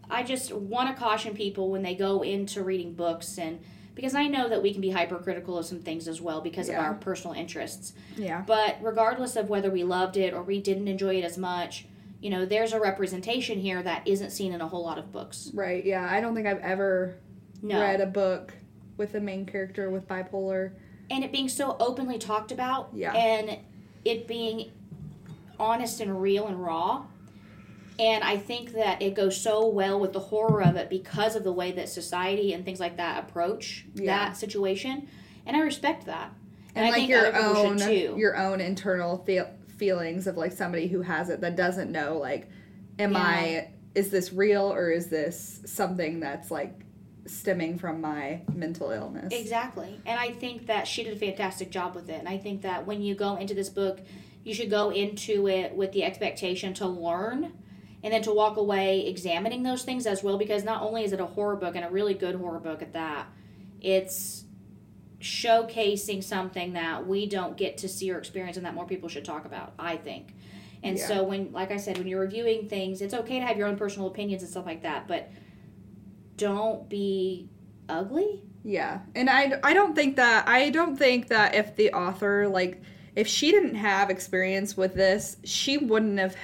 I 0.09 0.23
just 0.23 0.53
want 0.53 0.95
to 0.95 0.95
caution 0.99 1.33
people 1.33 1.69
when 1.69 1.83
they 1.83 1.95
go 1.95 2.21
into 2.21 2.63
reading 2.63 2.93
books 2.93 3.37
and 3.37 3.59
because 3.95 4.13
I 4.13 4.27
know 4.27 4.49
that 4.49 4.61
we 4.61 4.71
can 4.73 4.81
be 4.81 4.91
hypercritical 4.91 5.57
of 5.57 5.65
some 5.65 5.79
things 5.79 6.07
as 6.07 6.21
well 6.21 6.41
because 6.41 6.67
Yeah. 6.69 6.79
of 6.79 6.85
our 6.85 6.93
personal 6.95 7.35
interests. 7.35 7.93
yeah, 8.17 8.43
But 8.45 8.77
regardless 8.81 9.35
of 9.35 9.49
whether 9.49 9.71
we 9.71 9.83
loved 9.83 10.17
it 10.17 10.33
or 10.33 10.43
we 10.43 10.61
didn't 10.61 10.87
enjoy 10.87 11.15
it 11.15 11.23
as 11.23 11.37
much, 11.37 11.85
you 12.21 12.29
know, 12.29 12.45
there's 12.45 12.73
a 12.73 12.79
representation 12.79 13.59
here 13.59 13.81
that 13.81 14.05
isn't 14.07 14.31
seen 14.31 14.51
in 14.53 14.59
a 14.61 14.67
whole 14.67 14.83
lot 14.83 14.97
of 14.97 15.11
books. 15.11 15.49
right. 15.53 15.83
Yeah, 15.85 16.07
I 16.09 16.19
don't 16.21 16.35
think 16.35 16.45
I've 16.47 16.59
ever 16.59 17.15
No. 17.61 17.79
read 17.79 18.01
a 18.01 18.05
book 18.05 18.53
with 18.97 19.15
a 19.15 19.19
main 19.21 19.45
character 19.45 19.89
with 19.89 20.07
bipolar. 20.07 20.71
and 21.09 21.23
it 21.23 21.31
being 21.31 21.47
so 21.47 21.77
openly 21.79 22.17
talked 22.17 22.51
about 22.51 22.89
Yeah. 22.93 23.13
and 23.13 23.59
it 24.03 24.27
being 24.27 24.71
honest 25.59 26.01
and 26.01 26.19
real 26.21 26.47
and 26.47 26.61
raw 26.61 27.03
and 27.99 28.23
i 28.23 28.37
think 28.37 28.73
that 28.73 29.01
it 29.01 29.13
goes 29.15 29.39
so 29.39 29.67
well 29.67 29.99
with 29.99 30.13
the 30.13 30.19
horror 30.19 30.61
of 30.63 30.75
it 30.75 30.89
because 30.89 31.35
of 31.35 31.43
the 31.43 31.51
way 31.51 31.71
that 31.71 31.87
society 31.89 32.53
and 32.53 32.65
things 32.65 32.79
like 32.79 32.97
that 32.97 33.23
approach 33.23 33.85
Yeah. 33.95 34.05
that 34.27 34.37
situation 34.37 35.07
and 35.45 35.55
i 35.55 35.61
respect 35.61 36.05
that 36.05 36.33
And, 36.75 36.85
I 36.85 36.89
like 36.91 37.07
your 37.09 37.35
own 37.35 37.77
too. 37.77 38.15
your 38.17 38.35
own 38.37 38.59
internal 38.61 39.17
feel, 39.19 39.47
feelings 39.77 40.27
of 40.27 40.37
like 40.37 40.51
somebody 40.51 40.87
who 40.87 41.01
has 41.01 41.29
it 41.29 41.41
that 41.41 41.55
doesn't 41.55 41.91
know 41.91 42.17
like 42.17 42.49
am 42.99 43.13
Yeah. 43.13 43.17
I 43.19 43.69
is 43.93 44.09
this 44.11 44.33
real 44.33 44.63
or 44.73 44.91
is 44.91 45.07
this 45.07 45.61
something 45.65 46.19
that's 46.19 46.51
like 46.51 46.73
stemming 47.27 47.77
from 47.79 48.01
my 48.01 48.41
mental 48.53 48.91
illness? 48.91 49.33
Exactly. 49.33 49.99
And 50.05 50.19
I 50.19 50.31
think 50.31 50.67
that 50.67 50.85
she 50.85 51.03
did 51.03 51.13
a 51.13 51.19
fantastic 51.19 51.71
job 51.71 51.95
with 51.95 52.09
it. 52.09 52.19
And 52.19 52.27
I 52.29 52.37
think 52.37 52.61
that 52.63 52.85
when 52.85 53.01
you 53.01 53.15
go 53.15 53.37
into 53.37 53.53
this 53.55 53.69
book, 53.69 54.01
you 54.43 54.53
should 54.53 54.69
go 54.69 54.91
into 54.91 55.47
it 55.47 55.73
with 55.75 55.91
the 55.93 56.03
expectation 56.03 56.73
to 56.75 56.85
learn 56.85 57.53
and 58.05 58.13
then 58.13 58.21
to 58.21 58.31
walk 58.31 58.55
away 58.55 59.07
examining 59.07 59.63
those 59.63 59.81
things 59.81 60.05
as 60.05 60.21
well 60.21 60.37
because 60.37 60.63
not 60.63 60.83
only 60.83 61.03
is 61.03 61.11
it 61.11 61.19
a 61.19 61.25
horror 61.25 61.55
book 61.55 61.75
and 61.75 61.83
a 61.83 61.89
really 61.89 62.13
good 62.13 62.35
horror 62.35 62.59
book 62.59 62.83
at 62.83 62.93
that, 62.93 63.25
it's 63.81 64.45
showcasing 65.19 66.23
something 66.23 66.73
that 66.73 67.07
we 67.07 67.25
don't 67.25 67.57
get 67.57 67.79
to 67.79 67.89
see 67.89 68.11
or 68.11 68.19
experience 68.19 68.57
and 68.57 68.65
that 68.67 68.75
more 68.75 68.85
people 68.85 69.09
should 69.09 69.25
talk 69.25 69.45
about, 69.45 69.73
I 69.79 69.97
think. 69.97 70.35
And 70.83 70.99
Yeah. 70.99 71.07
so 71.07 71.23
when 71.23 71.51
like 71.51 71.71
I 71.71 71.77
said, 71.77 71.97
when 71.97 72.05
you're 72.05 72.21
reviewing 72.21 72.69
things, 72.69 73.01
it's 73.01 73.15
okay 73.15 73.39
to 73.39 73.45
have 73.45 73.57
your 73.57 73.67
own 73.67 73.75
personal 73.75 74.07
opinions 74.07 74.43
and 74.43 74.51
stuff 74.51 74.67
like 74.67 74.83
that, 74.83 75.07
but 75.07 75.31
don't 76.37 76.87
be 76.87 77.49
ugly 77.89 78.43
Yeah, 78.63 78.99
and 79.15 79.31
I, 79.31 79.59
I 79.63 79.73
don't 79.73 79.95
think 79.95 80.17
that 80.17 80.47
I 80.47 80.69
don't 80.69 80.95
think 80.95 81.29
that 81.29 81.55
if 81.55 81.75
the 81.75 81.91
author 81.93 82.47
like 82.47 82.83
if 83.15 83.27
she 83.27 83.49
didn't 83.51 83.75
have 83.75 84.11
experience 84.11 84.77
with 84.77 84.93
this, 84.93 85.37
she 85.43 85.79
wouldn't 85.79 86.19
have 86.19 86.35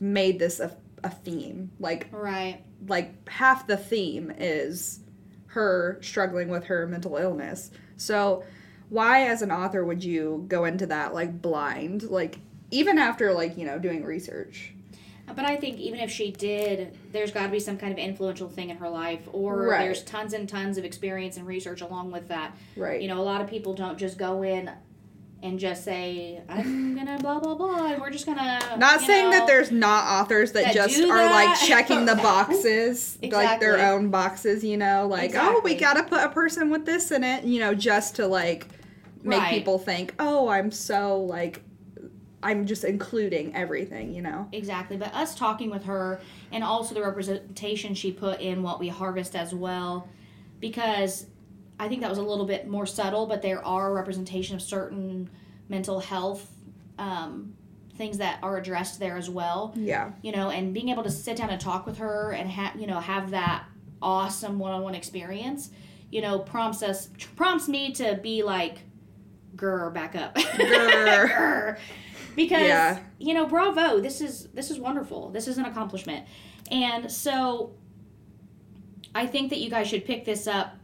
made 0.00 0.38
this 0.38 0.58
a, 0.60 0.76
a 1.04 1.10
theme. 1.10 1.70
Like 1.78 2.08
Right. 2.12 2.62
like 2.86 3.28
half 3.28 3.66
the 3.66 3.76
theme 3.76 4.32
is 4.36 5.00
her 5.46 5.98
struggling 6.00 6.48
with 6.48 6.64
her 6.64 6.86
mental 6.86 7.16
illness. 7.16 7.70
So 7.96 8.44
why 8.88 9.26
as 9.26 9.42
an 9.42 9.50
author 9.50 9.84
would 9.84 10.02
you 10.04 10.44
go 10.48 10.64
into 10.64 10.86
that 10.86 11.14
like 11.14 11.40
blind? 11.42 12.04
Like 12.04 12.38
even 12.70 12.98
after 12.98 13.32
like, 13.32 13.56
you 13.58 13.66
know, 13.66 13.78
doing 13.78 14.04
research. 14.04 14.72
But 15.34 15.44
I 15.46 15.56
think 15.56 15.78
even 15.78 16.00
if 16.00 16.10
she 16.10 16.30
did, 16.32 16.98
there's 17.12 17.30
got 17.30 17.44
to 17.44 17.48
be 17.48 17.60
some 17.60 17.78
kind 17.78 17.92
of 17.92 17.98
influential 17.98 18.48
thing 18.48 18.70
in 18.70 18.76
her 18.78 18.88
life, 18.88 19.20
or 19.32 19.62
Right. 19.68 19.78
there's 19.78 20.02
tons 20.02 20.32
and 20.34 20.48
tons 20.48 20.78
of 20.78 20.84
experience 20.84 21.36
and 21.36 21.46
research 21.46 21.80
along 21.80 22.10
with 22.10 22.28
that. 22.28 22.54
Right. 22.76 23.00
You 23.00 23.08
know, 23.08 23.18
a 23.20 23.22
lot 23.22 23.40
of 23.40 23.48
people 23.48 23.72
don't 23.72 23.96
just 23.98 24.18
go 24.18 24.42
in 24.42 24.70
and 25.42 25.58
just 25.58 25.84
say, 25.84 26.40
"I'm 26.48 26.94
gonna 26.94 27.18
blah 27.18 27.40
blah 27.40 27.54
blah," 27.54 27.92
and 27.92 28.00
we're 28.00 28.10
just 28.10 28.26
gonna. 28.26 28.60
Not 28.78 29.00
saying 29.00 29.30
know- 29.30 29.38
that 29.38 29.46
there's 29.46 29.70
not 29.72 30.04
authors 30.04 30.52
that, 30.52 30.66
that 30.66 30.74
just 30.74 31.00
are 31.00 31.30
like 31.30 31.58
checking 31.60 32.04
the 32.04 32.14
boxes, 32.14 33.18
like 33.32 33.60
their 33.60 33.78
own 33.92 34.10
boxes, 34.10 34.64
you 34.64 34.76
know, 34.76 35.06
like 35.08 35.34
oh, 35.34 35.60
we 35.64 35.74
gotta 35.74 36.04
put 36.04 36.22
a 36.22 36.28
person 36.28 36.70
with 36.70 36.86
this 36.86 37.10
in 37.10 37.24
it, 37.24 37.44
you 37.44 37.60
know, 37.60 37.74
just 37.74 38.16
to 38.16 38.26
like 38.26 38.68
make 39.22 39.40
Right. 39.40 39.50
people 39.50 39.78
think, 39.78 40.14
oh, 40.18 40.48
I'm 40.48 40.70
so 40.70 41.18
like, 41.20 41.62
I'm 42.42 42.66
just 42.66 42.84
including 42.84 43.54
everything, 43.54 44.12
you 44.14 44.22
know. 44.22 44.48
Exactly, 44.52 44.96
but 44.96 45.12
us 45.14 45.34
talking 45.34 45.70
with 45.70 45.84
her 45.84 46.20
and 46.50 46.62
also 46.64 46.94
the 46.94 47.02
representation 47.02 47.94
she 47.94 48.12
put 48.12 48.40
in 48.40 48.62
what 48.62 48.78
we 48.80 48.88
harvest 48.88 49.34
as 49.36 49.54
well, 49.54 50.08
because 50.60 51.26
I 51.82 51.88
think 51.88 52.00
that 52.02 52.08
was 52.10 52.18
a 52.18 52.22
little 52.22 52.46
bit 52.46 52.68
more 52.68 52.86
subtle, 52.86 53.26
but 53.26 53.42
there 53.42 53.64
are 53.66 53.92
representation 53.92 54.54
of 54.54 54.62
certain 54.62 55.28
mental 55.68 55.98
health 55.98 56.48
um, 56.96 57.54
things 57.96 58.18
that 58.18 58.38
are 58.40 58.56
addressed 58.56 59.00
there 59.00 59.16
as 59.16 59.28
well. 59.28 59.72
Yeah, 59.76 60.12
You 60.22 60.30
know, 60.30 60.50
and 60.50 60.72
being 60.72 60.90
able 60.90 61.02
to 61.02 61.10
sit 61.10 61.36
down 61.38 61.50
and 61.50 61.60
talk 61.60 61.84
with 61.84 61.98
her 61.98 62.30
and 62.32 62.48
have 62.48 62.80
you 62.80 62.86
know 62.86 63.00
have 63.00 63.32
that 63.32 63.64
awesome 64.00 64.60
one-on-one 64.60 64.94
experience, 64.94 65.70
you 66.10 66.20
know, 66.22 66.38
prompts 66.38 66.84
us 66.84 67.08
prompts 67.34 67.66
me 67.68 67.90
to 67.94 68.14
be 68.22 68.44
like, 68.44 68.78
grr, 69.56 69.92
back 69.92 70.14
up, 70.14 70.34
Grr. 70.36 71.78
Because 72.36 72.62
Yeah. 72.62 73.00
you 73.18 73.34
know, 73.34 73.46
bravo, 73.46 73.98
this 73.98 74.20
is 74.20 74.46
this 74.54 74.70
is 74.70 74.78
wonderful. 74.78 75.30
This 75.30 75.48
is 75.48 75.58
an 75.58 75.64
accomplishment, 75.64 76.26
and 76.70 77.10
so 77.10 77.74
I 79.14 79.26
think 79.26 79.50
that 79.50 79.58
you 79.58 79.68
guys 79.68 79.88
should 79.88 80.04
pick 80.04 80.24
this 80.24 80.46
up 80.46 80.76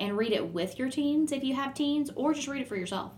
and 0.00 0.16
read 0.16 0.32
it 0.32 0.52
with 0.52 0.78
your 0.78 0.90
teens 0.90 1.30
if 1.30 1.44
you 1.44 1.54
have 1.54 1.74
teens, 1.74 2.10
or 2.16 2.34
just 2.34 2.48
read 2.48 2.62
it 2.62 2.68
for 2.68 2.76
yourself. 2.76 3.12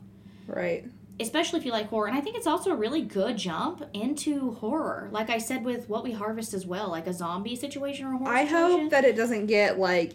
right. 0.46 0.84
Especially 1.20 1.60
if 1.60 1.64
you 1.66 1.70
like 1.72 1.88
horror, 1.88 2.08
and 2.08 2.16
I 2.16 2.20
think 2.20 2.36
it's 2.36 2.46
also 2.46 2.70
a 2.72 2.74
really 2.74 3.02
good 3.02 3.36
jump 3.36 3.84
into 3.92 4.52
horror. 4.54 5.08
Like 5.12 5.30
I 5.30 5.38
said 5.38 5.64
with 5.64 5.88
what 5.88 6.02
we 6.02 6.10
harvest 6.12 6.52
as 6.52 6.66
well, 6.66 6.88
like 6.88 7.06
a 7.06 7.12
zombie 7.12 7.54
situation 7.54 8.06
or 8.06 8.14
a 8.14 8.18
horror 8.18 8.32
I 8.32 8.44
situation. 8.44 8.80
hope 8.80 8.90
that 8.90 9.04
it 9.04 9.14
doesn't 9.14 9.46
get 9.46 9.78
like 9.78 10.14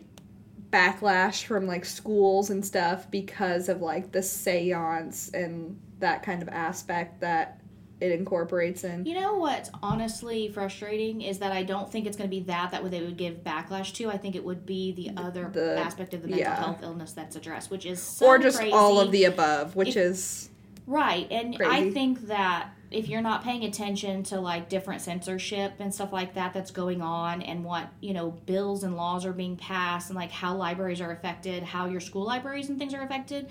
backlash 0.69 1.45
from 1.45 1.65
like 1.65 1.85
schools 1.85 2.49
and 2.49 2.65
stuff 2.65 3.09
because 3.09 3.69
of 3.69 3.81
like 3.81 4.11
the 4.11 4.21
seance 4.21 5.29
and 5.29 5.79
that 5.99 6.23
kind 6.23 6.41
of 6.41 6.49
aspect 6.49 7.21
that 7.21 7.61
it 7.99 8.11
incorporates 8.11 8.83
in. 8.83 9.05
You 9.05 9.15
know 9.19 9.35
what's 9.35 9.69
honestly 9.81 10.49
frustrating 10.49 11.21
is 11.21 11.39
that 11.39 11.51
I 11.51 11.63
don't 11.63 11.91
think 11.91 12.05
it's 12.05 12.15
going 12.17 12.29
to 12.29 12.35
be 12.35 12.43
that 12.43 12.71
that 12.71 12.89
they 12.91 13.01
would 13.01 13.17
give 13.17 13.43
backlash 13.43 13.93
to. 13.95 14.09
I 14.09 14.17
think 14.17 14.35
it 14.35 14.43
would 14.43 14.65
be 14.65 14.91
the 14.91 15.11
other 15.19 15.49
The- 15.51 15.79
aspect 15.79 16.13
of 16.13 16.21
the 16.21 16.27
mental 16.27 16.45
yeah. 16.47 16.55
health 16.55 16.79
illness 16.83 17.13
that's 17.13 17.35
addressed, 17.35 17.71
which 17.71 17.85
is 17.85 18.01
so 18.01 18.27
or 18.27 18.37
just 18.37 18.57
crazy. 18.59 18.71
all 18.73 18.99
of 18.99 19.11
the 19.11 19.23
above, 19.23 19.75
which 19.75 19.89
If- 19.89 19.97
is 19.97 20.49
right. 20.85 21.27
And 21.31 21.57
I 21.65 21.89
think 21.91 22.27
that 22.27 22.69
if 22.89 23.09
you're 23.09 23.21
not 23.21 23.43
paying 23.43 23.63
attention 23.65 24.23
to 24.23 24.39
like 24.39 24.69
different 24.69 25.01
censorship 25.01 25.73
and 25.79 25.93
stuff 25.93 26.13
like 26.13 26.35
that 26.35 26.53
that's 26.53 26.71
going 26.71 27.01
on, 27.01 27.41
and 27.41 27.65
what 27.65 27.87
you 27.99 28.13
know 28.13 28.29
bills 28.45 28.83
and 28.83 28.95
laws 28.95 29.25
are 29.25 29.33
being 29.33 29.57
passed, 29.57 30.09
and 30.09 30.15
like 30.15 30.31
how 30.31 30.55
libraries 30.55 31.01
are 31.01 31.11
affected, 31.11 31.63
how 31.63 31.87
your 31.87 31.99
school 31.99 32.25
libraries 32.25 32.69
and 32.69 32.77
things 32.77 32.93
are 32.93 33.01
affected. 33.01 33.49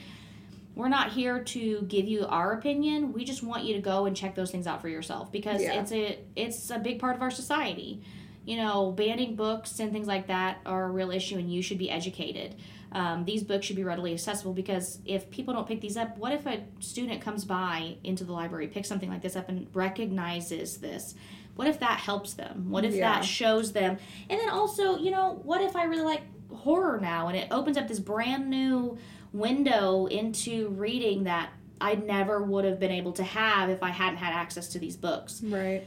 We're 0.77 0.89
not 0.89 1.11
here 1.13 1.43
to 1.43 1.83
give 1.89 2.07
you 2.07 2.27
our 2.27 2.53
opinion. 2.53 3.15
We 3.15 3.25
just 3.25 3.43
want 3.43 3.65
you 3.65 3.75
to 3.75 3.81
go 3.81 4.05
and 4.05 4.15
check 4.15 4.35
those 4.35 4.51
things 4.51 4.67
out 4.67 4.83
for 4.83 4.89
yourself 4.91 5.33
because 5.33 5.63
Yeah. 5.63 5.81
it's 5.81 5.91
a 5.91 6.19
it's 6.37 6.71
a 6.71 6.79
big 6.79 6.99
part 7.01 7.17
of 7.17 7.23
our 7.23 7.31
society. 7.31 8.03
You 8.45 8.59
know, 8.59 8.93
banning 8.93 9.35
books 9.35 9.81
and 9.81 9.91
things 9.91 10.07
like 10.07 10.29
that 10.29 10.59
are 10.67 10.85
a 10.85 10.91
real 10.91 11.11
issue, 11.11 11.37
and 11.39 11.53
you 11.53 11.63
should 11.63 11.79
be 11.79 11.91
educated. 11.91 12.55
Um, 12.93 13.25
these 13.25 13.43
books 13.43 13.67
should 13.67 13.75
be 13.75 13.83
readily 13.85 14.13
accessible 14.13 14.53
because 14.53 15.01
if 15.05 15.29
people 15.31 15.53
don't 15.55 15.67
pick 15.67 15.81
these 15.81 15.97
up, 15.97 16.17
what 16.19 16.33
if 16.33 16.47
a 16.47 16.63
student 16.79 17.21
comes 17.23 17.45
by 17.45 17.97
into 18.05 18.23
the 18.23 18.33
library, 18.33 18.69
picks 18.69 18.87
something 18.89 19.09
like 19.11 19.23
this 19.23 19.35
up, 19.35 19.49
and 19.49 19.67
recognizes 19.75 20.77
this? 20.77 21.15
What 21.57 21.67
if 21.69 21.81
that 21.81 21.99
helps 22.01 22.35
them? 22.35 22.71
What 22.71 22.85
if 22.85 22.95
Yeah. 22.95 23.15
that 23.15 23.25
shows 23.25 23.73
them? 23.73 23.97
And 24.29 24.39
then 24.39 24.51
also, 24.51 24.99
you 24.99 25.11
know, 25.11 25.41
what 25.43 25.63
if 25.63 25.75
I 25.75 25.85
really 25.85 26.05
like 26.05 26.21
horror 26.53 27.01
now 27.01 27.27
and 27.29 27.37
it 27.37 27.49
opens 27.51 27.77
up 27.77 27.89
this 27.89 27.99
brand 27.99 28.49
new 28.49 28.97
window 29.39 30.07
into 30.07 30.69
reading 30.71 31.25
that 31.25 31.51
I 31.81 31.95
never 31.95 32.43
would 32.43 32.65
have 32.65 32.81
been 32.81 32.91
able 32.91 33.13
to 33.13 33.23
have 33.23 33.69
if 33.71 33.83
I 33.83 33.91
hadn't 33.91 34.19
had 34.19 34.33
access 34.33 34.69
to 34.69 34.79
these 34.79 34.97
books. 34.97 35.43
right. 35.45 35.83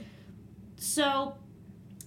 So, 0.78 1.36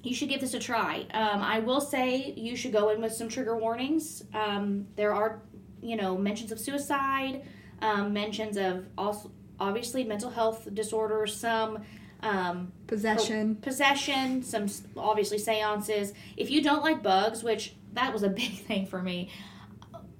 you 0.02 0.14
should 0.14 0.28
give 0.28 0.40
this 0.40 0.54
a 0.54 0.58
try. 0.58 1.06
Um, 1.12 1.40
I 1.42 1.60
will 1.60 1.80
say 1.80 2.32
you 2.36 2.56
should 2.56 2.72
go 2.72 2.88
in 2.90 3.00
with 3.00 3.12
some 3.12 3.28
trigger 3.28 3.56
warnings. 3.56 4.24
Um, 4.34 4.86
there 4.96 5.14
are, 5.14 5.42
you 5.80 5.96
know, 5.96 6.16
mentions 6.16 6.50
of 6.52 6.58
suicide, 6.58 7.42
um, 7.80 8.12
mentions 8.12 8.56
of 8.56 8.86
also 8.98 9.30
obviously 9.60 10.02
mental 10.04 10.30
health 10.30 10.66
disorders, 10.74 11.36
some 11.36 11.82
um, 12.22 12.72
Possession. 12.86 13.56
possession, 13.56 14.42
some 14.42 14.66
obviously 14.96 15.38
seances. 15.38 16.12
If 16.36 16.50
you 16.50 16.62
don't 16.62 16.82
like 16.82 17.02
bugs, 17.02 17.42
which 17.44 17.74
that 17.92 18.12
was 18.12 18.22
a 18.22 18.28
big 18.42 18.58
thing 18.58 18.86
for 18.86 19.02
me, 19.02 19.30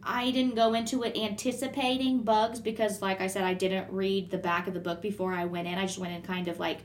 I 0.05 0.31
didn't 0.31 0.57
go 0.57 0.75
into 0.75 1.03
it 1.05 1.17
anticipating 1.17 2.23
bugs 2.23 2.61
because, 2.61 3.01
like 3.01 3.21
I 3.21 3.29
said, 3.29 3.45
I 3.45 3.55
didn't 3.55 3.93
read 3.93 4.31
the 4.31 4.39
back 4.39 4.67
of 4.67 4.75
the 4.75 4.81
book 4.81 5.01
before 5.01 5.33
I 5.33 5.45
went 5.45 5.69
in. 5.69 5.79
I 5.79 5.83
just 5.83 5.99
went 5.99 6.13
in 6.13 6.23
kind 6.23 6.49
of 6.49 6.59
like 6.59 6.79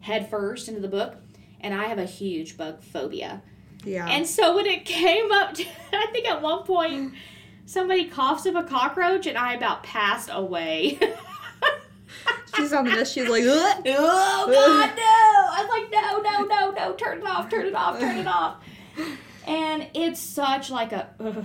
head 0.00 0.30
first 0.30 0.68
into 0.68 0.80
the 0.80 0.88
book, 0.88 1.16
and 1.60 1.74
I 1.74 1.86
have 1.86 1.98
a 1.98 2.04
huge 2.04 2.56
bug 2.56 2.82
phobia. 2.82 3.42
Yeah. 3.84 4.06
And 4.08 4.26
so 4.26 4.54
when 4.54 4.66
it 4.66 4.84
came 4.84 5.32
up, 5.32 5.54
to, 5.54 5.64
I 5.92 6.06
think 6.12 6.28
at 6.28 6.40
one 6.40 6.62
point 6.62 7.14
somebody 7.66 8.04
coughs 8.04 8.46
up 8.46 8.54
a 8.54 8.62
cockroach, 8.62 9.26
and 9.26 9.36
I 9.36 9.54
about 9.54 9.82
passed 9.82 10.30
away. 10.32 11.00
she's 12.56 12.72
on 12.72 12.84
the 12.84 12.92
list. 12.92 13.14
She's 13.14 13.28
like, 13.28 13.42
"Ugh." 13.42 13.82
oh 13.86 14.46
God, 14.46 14.96
no! 14.96 15.02
I 15.02 15.64
was 15.64 15.68
like, 15.68 15.90
no, 15.90 16.18
no, 16.20 16.44
no, 16.46 16.70
no! 16.70 16.94
Turn 16.94 17.18
it 17.18 17.26
off! 17.26 17.50
Turn 17.50 17.66
it 17.66 17.74
off! 17.74 17.98
Turn 17.98 18.18
it 18.18 18.26
off! 18.26 18.62
And 19.48 19.88
it's 19.94 20.20
such 20.20 20.70
like 20.70 20.92
a. 20.92 21.08
ugh. 21.18 21.44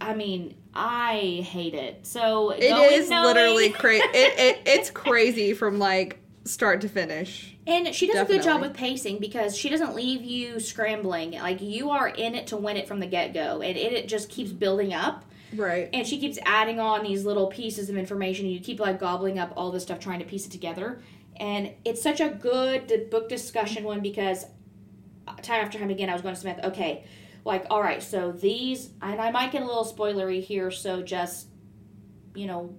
I 0.00 0.14
mean, 0.14 0.54
I 0.74 1.44
hate 1.46 1.74
it. 1.74 2.06
So 2.06 2.50
it 2.50 2.62
is 2.62 3.10
knowing- 3.10 3.24
literally 3.24 3.70
crazy. 3.82 4.04
It, 4.14 4.38
it 4.38 4.62
it's 4.66 4.90
crazy 4.90 5.54
from 5.54 5.78
like 5.78 6.20
start 6.44 6.80
to 6.82 6.88
finish. 6.88 7.56
And 7.66 7.94
she 7.94 8.06
does 8.06 8.16
a 8.16 8.24
good 8.24 8.42
job 8.42 8.62
with 8.62 8.72
pacing 8.74 9.18
because 9.18 9.54
she 9.56 9.68
doesn't 9.68 9.94
leave 9.94 10.22
you 10.22 10.58
scrambling. 10.58 11.32
Like 11.32 11.60
you 11.60 11.90
are 11.90 12.08
in 12.08 12.34
it 12.34 12.46
to 12.48 12.56
win 12.56 12.76
it 12.78 12.88
from 12.88 12.98
the 13.00 13.06
get 13.06 13.34
go, 13.34 13.60
and 13.60 13.76
it, 13.76 13.92
it 13.92 14.08
just 14.08 14.30
keeps 14.30 14.50
building 14.52 14.94
up. 14.94 15.24
Right. 15.56 15.88
and 15.94 16.06
she 16.06 16.18
keeps 16.20 16.38
adding 16.44 16.78
on 16.78 17.02
these 17.02 17.24
little 17.24 17.46
pieces 17.46 17.88
of 17.88 17.96
information 17.96 18.44
and 18.44 18.52
you 18.52 18.60
keep 18.60 18.80
like 18.80 19.00
gobbling 19.00 19.38
up 19.38 19.50
all 19.56 19.70
this 19.70 19.82
stuff 19.82 19.98
trying 19.98 20.18
to 20.18 20.26
piece 20.26 20.44
it 20.44 20.50
together 20.52 21.00
and 21.38 21.72
it's 21.86 22.02
such 22.02 22.20
a 22.20 22.28
good 22.28 23.08
book 23.10 23.30
discussion 23.30 23.82
one 23.82 24.00
because 24.00 24.44
uh, 25.26 25.32
time 25.36 25.64
after 25.64 25.78
time 25.78 25.88
again 25.88 26.10
i 26.10 26.12
was 26.12 26.20
going 26.20 26.34
to 26.34 26.40
smith 26.42 26.58
okay 26.62 27.02
like 27.48 27.66
all 27.70 27.82
right 27.82 28.02
so 28.02 28.30
these 28.30 28.90
and 29.02 29.20
i 29.20 29.30
might 29.30 29.50
get 29.50 29.62
a 29.62 29.66
little 29.66 29.84
spoilery 29.84 30.40
here 30.42 30.70
so 30.70 31.02
just 31.02 31.48
you 32.34 32.46
know 32.46 32.72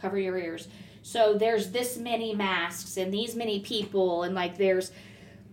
cover 0.00 0.18
your 0.18 0.36
ears 0.36 0.66
so 1.02 1.34
there's 1.38 1.70
this 1.70 1.96
many 1.96 2.34
masks 2.34 2.96
and 2.96 3.12
these 3.14 3.36
many 3.36 3.60
people 3.60 4.24
and 4.24 4.34
like 4.34 4.56
there's 4.58 4.90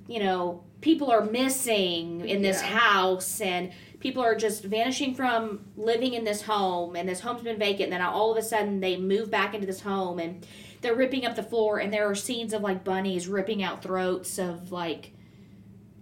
you 0.07 0.19
know 0.19 0.63
people 0.81 1.11
are 1.11 1.23
missing 1.23 2.27
in 2.27 2.41
this 2.41 2.61
Yeah. 2.61 2.67
house 2.79 3.39
and 3.41 3.71
people 3.99 4.21
are 4.23 4.35
just 4.35 4.63
vanishing 4.63 5.13
from 5.15 5.65
living 5.77 6.13
in 6.13 6.23
this 6.25 6.41
home 6.41 6.95
and 6.95 7.07
this 7.07 7.19
home's 7.21 7.41
been 7.43 7.59
vacant 7.59 7.83
and 7.83 7.93
then 7.93 8.01
all 8.01 8.31
of 8.31 8.37
a 8.37 8.41
sudden 8.41 8.79
they 8.79 8.97
move 8.97 9.29
back 9.29 9.53
into 9.53 9.65
this 9.67 9.81
home 9.81 10.19
and 10.19 10.45
they're 10.81 10.95
ripping 10.95 11.25
up 11.25 11.35
the 11.35 11.43
floor 11.43 11.79
and 11.79 11.93
there 11.93 12.09
are 12.09 12.15
scenes 12.15 12.51
of 12.53 12.61
like 12.61 12.83
bunnies 12.83 13.27
ripping 13.29 13.63
out 13.63 13.81
throats 13.81 14.37
of 14.37 14.71
like 14.73 15.12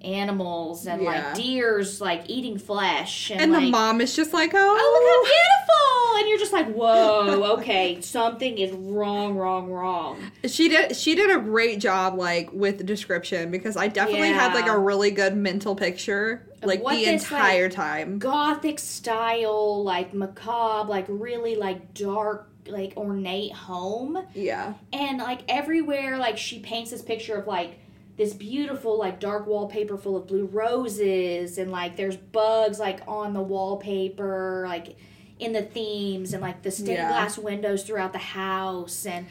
animals 0.03 0.85
and 0.87 1.01
Yeah. 1.01 1.09
like 1.09 1.35
deers 1.35 2.01
like 2.01 2.23
eating 2.27 2.57
flesh 2.57 3.29
and, 3.31 3.41
And 3.41 3.51
like, 3.51 3.61
the 3.63 3.69
mom 3.71 4.01
is 4.01 4.15
just 4.15 4.33
like, 4.33 4.51
oh 4.53 4.57
oh 4.57 4.93
look 4.93 5.15
how 5.15 5.23
beautiful 5.31 6.19
and 6.19 6.29
you're 6.29 6.39
just 6.39 6.53
like 6.53 6.67
whoa 6.73 7.53
okay 7.57 7.99
something 8.01 8.57
is 8.57 8.71
wrong 8.73 9.35
wrong 9.35 9.69
wrong 9.71 10.19
she 10.45 10.67
did 10.69 10.95
she 10.95 11.15
did 11.15 11.35
a 11.35 11.39
great 11.39 11.79
job 11.79 12.15
like 12.17 12.51
with 12.53 12.77
the 12.77 12.83
description 12.83 13.49
because 13.51 13.77
I 13.77 13.87
definitely 13.87 14.29
had 14.29 14.53
like 14.53 14.67
a 14.67 14.77
really 14.77 15.11
good 15.11 15.35
mental 15.35 15.75
picture 15.75 16.45
like 16.63 16.83
the 16.83 16.89
this, 17.05 17.23
entire 17.23 17.69
time. 17.69 18.19
gothic 18.19 18.77
style 18.77 19.83
like 19.83 20.13
macabre 20.13 20.89
like 20.89 21.05
really 21.07 21.55
like 21.55 21.93
dark 21.93 22.49
like 22.67 22.93
ornate 22.97 23.51
home 23.53 24.23
Yeah. 24.35 24.73
and 24.93 25.17
like 25.17 25.41
everywhere 25.49 26.17
like 26.17 26.37
she 26.37 26.59
paints 26.59 26.91
this 26.91 27.01
picture 27.01 27.35
of 27.35 27.47
like 27.47 27.79
this 28.17 28.33
beautiful 28.33 28.97
like 28.99 29.19
dark 29.19 29.47
wallpaper 29.47 29.97
full 29.97 30.15
of 30.17 30.27
blue 30.27 30.45
roses 30.45 31.57
and 31.57 31.71
like 31.71 31.95
there's 31.95 32.17
bugs 32.17 32.79
like 32.79 32.99
on 33.07 33.33
the 33.33 33.41
wallpaper 33.41 34.65
like 34.67 34.95
in 35.39 35.53
the 35.53 35.61
themes 35.61 36.33
and 36.33 36.41
like 36.41 36.61
the 36.61 36.69
stained 36.71 36.89
Yeah. 36.89 37.07
glass 37.07 37.37
windows 37.37 37.83
throughout 37.83 38.11
the 38.13 38.19
house 38.19 39.05
and 39.05 39.25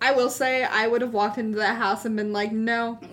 I 0.00 0.12
will 0.12 0.30
say 0.30 0.64
I 0.64 0.86
would 0.86 1.00
have 1.02 1.12
walked 1.14 1.38
into 1.38 1.58
that 1.58 1.76
house 1.78 2.04
and 2.04 2.14
been 2.16 2.32
like, 2.32 2.52
no, 2.52 2.98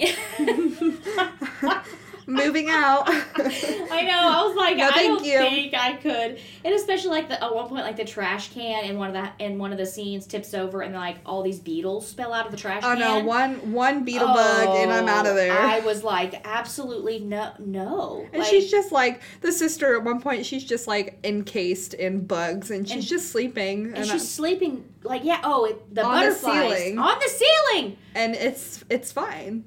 moving 2.34 2.70
out. 2.70 3.04
I 3.10 4.02
know. 4.04 4.20
I 4.20 4.44
was 4.48 4.56
like, 4.56 4.78
No, 4.78 4.89
I 4.89 5.08
don't 5.08 5.26
you. 5.26 5.38
think 5.39 5.74
I 5.74 5.94
could. 5.98 6.39
And 6.65 6.74
especially 6.74 7.10
like 7.12 7.30
the 7.30 7.44
at 7.44 7.54
one 7.54 7.67
point, 7.67 7.84
like 7.84 7.98
the 7.98 8.06
trash 8.06 8.54
can 8.54 8.86
in 8.86 8.98
one 8.98 9.15
of 9.15 9.24
the 9.38 9.44
in 9.46 9.58
one 9.58 9.72
of 9.72 9.78
the 9.78 9.86
scenes 9.86 10.26
tips 10.26 10.54
over, 10.54 10.82
and 10.82 10.94
like 10.96 11.17
all 11.26 11.44
these 11.44 11.60
beetles 11.60 12.08
spill 12.08 12.34
out 12.34 12.46
of 12.46 12.52
the 12.52 12.58
trash 12.58 12.82
oh, 12.86 12.94
can. 12.96 13.02
Oh 13.02 13.06
can. 13.06 13.20
no, 13.24 13.26
one 13.28 13.72
one 13.72 14.04
beetle 14.04 14.28
bug 14.28 14.76
and 14.78 14.91
I'm 14.91 15.08
out 15.08 15.26
of 15.26 15.34
Oh, 15.34 15.36
there. 15.36 15.54
I 15.58 15.80
was 15.82 16.04
like, 16.04 16.41
absolutely 16.46 17.20
no, 17.20 17.52
no. 17.60 18.26
and 18.34 18.41
Like, 18.41 18.50
she's 18.50 18.70
just 18.72 18.91
like 18.91 19.22
the 19.41 19.52
sister 19.52 19.96
at 19.98 20.04
one 20.04 20.22
point 20.22 20.46
she's 20.46 20.63
just 20.63 20.88
like 20.88 21.20
encased 21.24 21.94
in 21.94 22.26
bugs 22.26 22.72
and 22.72 22.88
she's 22.88 22.98
And- 22.98 23.06
just 23.06 23.30
sleeping 23.32 23.88
and, 23.88 23.98
and 23.98 24.06
she's 24.08 24.30
sleeping 24.30 24.86
like 25.04 25.24
yeah. 25.24 25.41
Oh, 25.44 25.65
it, 25.65 25.94
the 25.96 26.04
On 26.06 26.26
the 26.30 26.36
ceiling. 26.36 27.00
on 27.00 27.17
the 27.20 27.30
ceiling. 27.30 27.98
and 28.15 28.36
it's 28.36 28.84
it's 28.89 29.12
fine. 29.12 29.63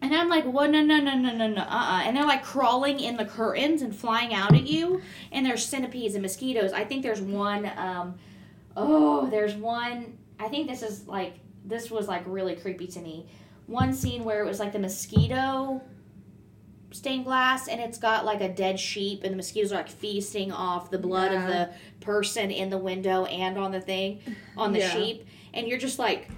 And 0.00 0.14
I'm 0.14 0.28
like, 0.28 0.44
what? 0.44 0.70
No, 0.70 0.80
no, 0.82 0.98
no, 0.98 1.16
no, 1.16 1.32
no, 1.32 1.48
no, 1.48 1.62
uh, 1.62 1.64
uh 1.64 2.02
And 2.04 2.16
they're 2.16 2.26
like 2.26 2.44
crawling 2.44 3.00
in 3.00 3.16
the 3.16 3.24
curtains 3.24 3.82
and 3.82 3.94
flying 3.94 4.32
out 4.32 4.54
at 4.54 4.66
you. 4.66 5.02
And 5.32 5.44
there's 5.44 5.64
centipedes 5.64 6.14
and 6.14 6.22
mosquitoes. 6.22 6.72
I 6.72 6.84
think 6.84 7.02
there's 7.02 7.20
one. 7.20 7.70
Um, 7.76 8.14
oh, 8.76 9.28
there's 9.28 9.54
one. 9.54 10.16
I 10.38 10.48
think 10.48 10.68
this 10.68 10.82
is 10.82 11.06
like 11.08 11.34
this 11.64 11.90
was 11.90 12.08
like 12.08 12.22
really 12.26 12.54
creepy 12.54 12.86
to 12.88 13.00
me. 13.00 13.26
One 13.66 13.92
scene 13.92 14.24
where 14.24 14.42
it 14.42 14.46
was 14.46 14.60
like 14.60 14.72
the 14.72 14.78
mosquito 14.78 15.82
stained 16.90 17.24
glass, 17.24 17.68
and 17.68 17.80
it's 17.80 17.98
got 17.98 18.24
like 18.24 18.40
a 18.40 18.48
dead 18.48 18.80
sheep, 18.80 19.22
and 19.24 19.32
the 19.32 19.36
mosquitoes 19.36 19.72
are 19.72 19.76
like 19.76 19.88
feasting 19.88 20.52
off 20.52 20.90
the 20.90 20.98
blood 20.98 21.32
of 21.32 21.46
the 21.46 21.70
person 22.00 22.50
in 22.50 22.70
the 22.70 22.78
window 22.78 23.24
and 23.26 23.58
on 23.58 23.72
the 23.72 23.80
thing, 23.80 24.20
on 24.56 24.72
the 24.72 24.78
Yeah. 24.78 24.90
sheep. 24.90 25.26
And 25.52 25.66
you're 25.66 25.78
just 25.78 25.98
like, 25.98 26.28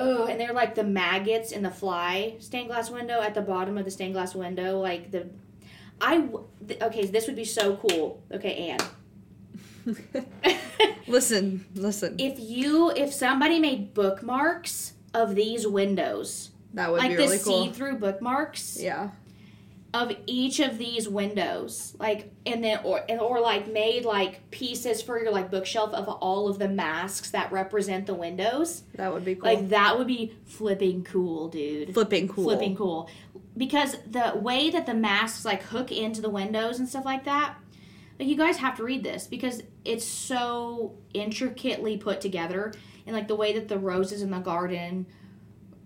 oh, 0.00 0.26
and 0.26 0.40
they're 0.40 0.52
like 0.52 0.74
the 0.74 0.84
maggots 0.84 1.52
in 1.52 1.62
the 1.62 1.70
fly 1.70 2.34
stained 2.38 2.68
glass 2.68 2.90
window 2.90 3.20
at 3.20 3.34
the 3.34 3.40
bottom 3.42 3.78
of 3.78 3.84
the 3.84 3.90
stained 3.90 4.14
glass 4.14 4.34
window. 4.34 4.78
Like 4.78 5.10
the, 5.10 5.28
I, 6.00 6.18
w- 6.18 6.44
th- 6.66 6.80
okay, 6.82 7.06
this 7.06 7.26
would 7.26 7.36
be 7.36 7.44
so 7.44 7.76
cool. 7.76 8.22
Okay, 8.32 8.70
Anne. 8.70 8.78
listen, 11.06 11.64
listen. 11.74 12.16
if 12.18 12.38
you, 12.38 12.90
if 12.90 13.12
somebody 13.12 13.58
made 13.58 13.94
bookmarks 13.94 14.94
of 15.14 15.34
these 15.34 15.66
windows, 15.66 16.50
that 16.74 16.90
would 16.90 16.98
like 16.98 17.10
be 17.10 17.16
really 17.16 17.38
cool. 17.38 17.60
Like 17.60 17.70
the 17.70 17.74
see-through 17.74 17.98
bookmarks 17.98 18.78
Yeah. 18.80 19.10
Of 19.92 20.12
each 20.26 20.60
of 20.60 20.78
these 20.78 21.08
windows, 21.08 21.96
like, 21.98 22.32
and 22.46 22.62
then, 22.62 22.80
or, 22.84 23.02
and, 23.08 23.20
or 23.20 23.40
like 23.40 23.66
made 23.66 24.04
like 24.04 24.50
pieces 24.50 25.02
for 25.02 25.20
your 25.20 25.32
like 25.32 25.50
bookshelf 25.50 25.92
of 25.92 26.08
all 26.08 26.48
of 26.48 26.58
the 26.58 26.68
masks 26.68 27.30
that 27.30 27.50
represent 27.50 28.06
the 28.06 28.14
windows. 28.14 28.84
That 28.94 29.12
would 29.12 29.24
be 29.24 29.34
cool. 29.34 29.52
Like 29.52 29.68
that 29.70 29.98
would 29.98 30.06
be 30.06 30.34
flipping 30.44 31.02
cool, 31.02 31.48
dude. 31.48 31.92
flipping 31.92 32.28
cool. 32.28 32.44
flipping 32.44 32.76
cool 32.76 33.10
because 33.56 33.96
the 34.06 34.32
way 34.36 34.70
that 34.70 34.86
the 34.86 34.94
masks 34.94 35.44
like 35.44 35.62
hook 35.64 35.90
into 35.90 36.20
the 36.20 36.30
windows 36.30 36.78
and 36.78 36.88
stuff 36.88 37.04
like 37.04 37.24
that 37.24 37.56
like 38.18 38.28
you 38.28 38.36
guys 38.36 38.58
have 38.58 38.76
to 38.76 38.84
read 38.84 39.02
this 39.02 39.26
because 39.26 39.62
it's 39.84 40.04
so 40.04 40.94
intricately 41.14 41.96
put 41.96 42.20
together 42.20 42.72
and 43.06 43.16
like 43.16 43.28
the 43.28 43.34
way 43.34 43.52
that 43.52 43.68
the 43.68 43.78
roses 43.78 44.22
in 44.22 44.30
the 44.30 44.38
garden 44.38 45.06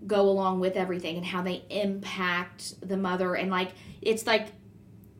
go 0.07 0.21
along 0.21 0.59
with 0.59 0.75
everything 0.75 1.17
and 1.17 1.25
how 1.25 1.41
they 1.41 1.63
impact 1.69 2.87
the 2.87 2.97
mother. 2.97 3.35
And 3.35 3.49
like 3.51 3.71
it's 4.01 4.25
like 4.27 4.49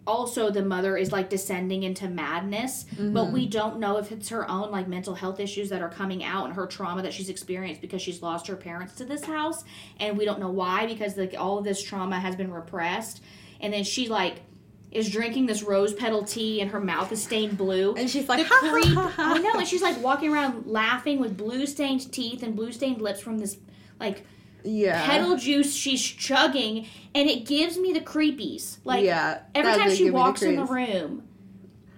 also 0.08 0.52
the 0.52 0.64
mother 0.64 0.98
is 0.98 1.12
like 1.12 1.30
descending 1.30 1.84
into 1.84 2.08
madness 2.08 2.86
but 2.98 3.32
we 3.32 3.42
mm-hmm. 3.42 3.50
don't 3.50 3.80
know 3.80 3.98
if 3.98 4.12
it's 4.12 4.30
her 4.30 4.50
own 4.50 4.72
like 4.72 4.88
mental 4.88 5.16
health 5.16 5.40
issues 5.40 5.70
that 5.70 5.82
are 5.82 5.90
coming 5.90 6.24
out 6.24 6.46
and 6.46 6.54
her 6.54 6.68
trauma 6.68 7.02
that 7.02 7.14
she's 7.14 7.30
experienced 7.30 7.82
because 7.82 8.02
she's 8.02 8.22
lost 8.22 8.48
her 8.48 8.56
parents 8.56 8.94
to 8.94 9.06
this 9.06 9.24
house. 9.24 9.64
And 10.00 10.18
we 10.18 10.26
don't 10.26 10.40
know 10.40 10.52
why 10.52 10.86
because 10.86 11.18
like 11.18 11.36
all 11.38 11.58
of 11.58 11.64
this 11.64 11.82
trauma 11.82 12.20
has 12.20 12.36
been 12.36 12.52
repressed. 12.52 13.22
And 13.60 13.74
then 13.74 13.84
she 13.84 14.08
like 14.08 14.42
is 14.92 15.10
drinking 15.10 15.46
this 15.48 15.64
rose 15.64 15.94
petal 15.94 16.24
tea 16.24 16.62
and 16.62 16.72
her 16.72 16.80
mouth 16.80 17.12
is 17.12 17.22
stained 17.22 17.58
blue. 17.58 17.96
And 17.96 18.10
she's 18.10 18.30
like, 18.30 18.48
the 18.48 18.54
"Ha, 18.54 18.60
ha, 18.62 18.72
creep 18.72 18.94
ha, 18.94 19.08
ha." 19.10 19.34
i 19.36 19.38
know 19.40 19.54
and 19.54 19.68
she's 19.68 19.82
like 19.82 20.02
walking 20.02 20.32
around 20.32 20.68
laughing 20.68 21.20
with 21.20 21.36
blue 21.36 21.66
stained 21.66 22.12
teeth 22.14 22.44
and 22.44 22.56
blue 22.56 22.72
stained 22.72 23.02
lips 23.02 23.20
from 23.20 23.40
this 23.40 23.58
like 24.00 24.24
Yeah. 24.66 25.06
petal 25.06 25.38
juice 25.38 25.74
she's 25.74 26.02
chugging 26.02 26.88
and 27.14 27.30
it 27.30 27.46
gives 27.46 27.78
me 27.78 27.94
the 27.94 28.02
creepies 28.02 28.78
like 28.84 29.04
yeah. 29.04 29.42
every 29.54 29.74
time 29.74 29.92
she 29.94 30.10
walks 30.10 30.42
in 30.42 30.56
the 30.56 30.66
room 30.66 31.28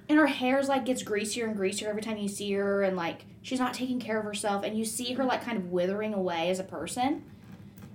and 0.10 0.18
her 0.18 0.28
hair's 0.28 0.68
like 0.68 0.86
gets 0.86 1.04
greasier 1.04 1.48
and 1.48 1.56
greasier 1.56 1.90
every 1.90 2.02
time 2.02 2.18
you 2.18 2.28
see 2.28 2.52
her 2.54 2.84
and 2.84 2.96
like 2.96 3.26
she's 3.42 3.60
not 3.60 3.74
taking 3.74 4.00
care 4.00 4.20
of 4.20 4.26
herself 4.26 4.64
and 4.64 4.78
you 4.78 4.86
see 4.86 5.14
her 5.14 5.24
like 5.24 5.44
kind 5.44 5.58
of 5.58 5.72
withering 5.72 6.14
away 6.14 6.50
as 6.50 6.60
a 6.60 6.64
person 6.64 7.24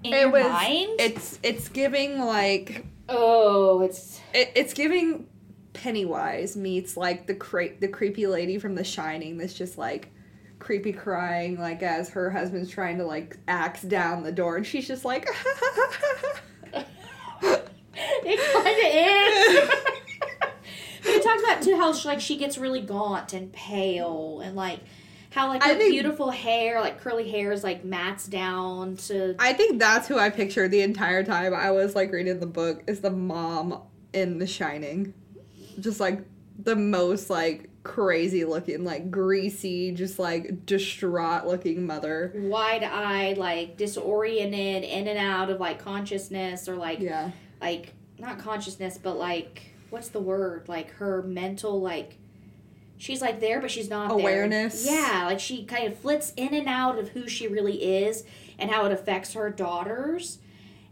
in 0.04 0.12
it 0.14 0.30
was. 0.30 0.44
mind. 0.44 1.00
It's 1.00 1.38
it's 1.42 1.68
giving 1.68 2.20
like 2.20 2.87
oh, 3.08 3.82
it's 3.82 4.20
it, 4.35 4.52
it's 4.54 4.74
giving 4.74 5.26
Pennywise 5.72 6.56
meets 6.56 6.96
like 6.96 7.26
the 7.26 7.35
cra- 7.35 7.78
the 7.78 7.88
creepy 7.88 8.26
lady 8.26 8.58
from 8.58 8.74
The 8.74 8.85
Shining. 8.85 9.38
That's 9.38 9.54
just 9.54 9.78
like 9.78 10.12
creepy 10.62 10.92
crying 10.92 11.59
like 11.59 11.83
as 11.83 12.09
her 12.11 12.31
husband's 12.31 12.70
trying 12.70 12.96
to 12.98 13.05
like 13.05 13.37
axe 13.48 13.83
down 13.83 14.22
the 14.22 14.33
door, 14.33 14.57
and 14.57 14.66
she's 14.66 14.87
just 14.87 15.05
like. 15.05 15.27
it 16.72 18.53
kind 18.53 18.77
of 18.79 18.90
is. 18.94 19.70
but 21.03 21.11
it 21.11 21.22
talks 21.22 21.42
about 21.42 21.62
too 21.62 21.77
how 21.77 21.92
she, 21.92 22.09
like 22.09 22.20
she 22.20 22.37
gets 22.37 22.57
really 22.57 22.81
gaunt 22.81 23.33
and 23.33 23.53
pale 23.53 24.40
and 24.40 24.55
like 24.55 24.79
how 25.31 25.48
like 25.48 25.62
her 25.64 25.75
think- 25.75 25.92
beautiful 25.92 26.31
hair, 26.31 26.81
like 26.81 27.01
curly 27.01 27.29
hair, 27.31 27.53
is 27.53 27.64
like 27.64 27.85
mats 27.85 28.27
down 28.27 28.96
to. 28.96 29.35
I 29.38 29.53
think 29.53 29.81
that's 29.81 30.07
who 30.07 30.18
I 30.18 30.31
pictured 30.31 30.70
the 30.70 30.83
entire 30.83 31.25
time 31.25 31.55
I 31.55 31.72
was 31.72 31.94
like 31.94 32.12
reading 32.12 32.38
the 32.38 32.46
book 32.46 32.85
is 32.87 33.01
the 33.01 33.11
mom 33.11 33.83
in 34.12 34.38
The 34.38 34.46
Shining. 34.46 35.12
Just 35.81 35.98
like 35.98 36.22
the 36.59 36.77
most 36.77 37.31
like 37.31 37.68
crazy 37.84 38.44
looking, 38.44 38.84
like 38.84 39.10
greasy, 39.10 39.92
just 39.92 40.18
like 40.18 40.64
distraught 40.66 41.46
looking 41.46 41.86
mother. 41.86 42.32
wide 42.34 42.84
eyed, 42.84 43.38
like 43.38 43.76
disoriented, 43.76 44.84
in 44.84 45.08
and 45.08 45.18
out 45.18 45.50
of 45.50 45.60
like 45.60 45.78
consciousness 45.78 46.68
or 46.68 46.76
like 46.76 47.00
Yeah. 47.00 47.30
like 47.60 47.94
not 48.18 48.38
consciousness, 48.38 48.98
but 48.98 49.14
like 49.18 49.74
what's 49.90 50.08
the 50.08 50.20
word? 50.20 50.68
Like 50.68 50.90
her 50.92 51.22
mental 51.22 51.80
like 51.80 52.16
she's 52.98 53.20
like 53.20 53.40
there, 53.40 53.60
but 53.60 53.70
she's 53.70 53.90
not 53.90 54.08
there. 54.08 54.18
Awareness. 54.18 54.86
Yeah, 54.86 55.24
like 55.26 55.40
she 55.40 55.64
kind 55.64 55.86
of 55.90 55.98
flits 55.98 56.32
in 56.36 56.54
and 56.54 56.68
out 56.68 56.98
of 56.98 57.08
who 57.10 57.28
she 57.28 57.48
really 57.48 57.82
is 58.04 58.24
and 58.58 58.70
how 58.70 58.86
it 58.86 58.92
affects 58.92 59.34
her 59.34 59.50
daughters. 59.50 60.38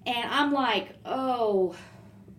And 0.05 0.29
I'm 0.29 0.53
like, 0.53 0.97
oh, 1.05 1.77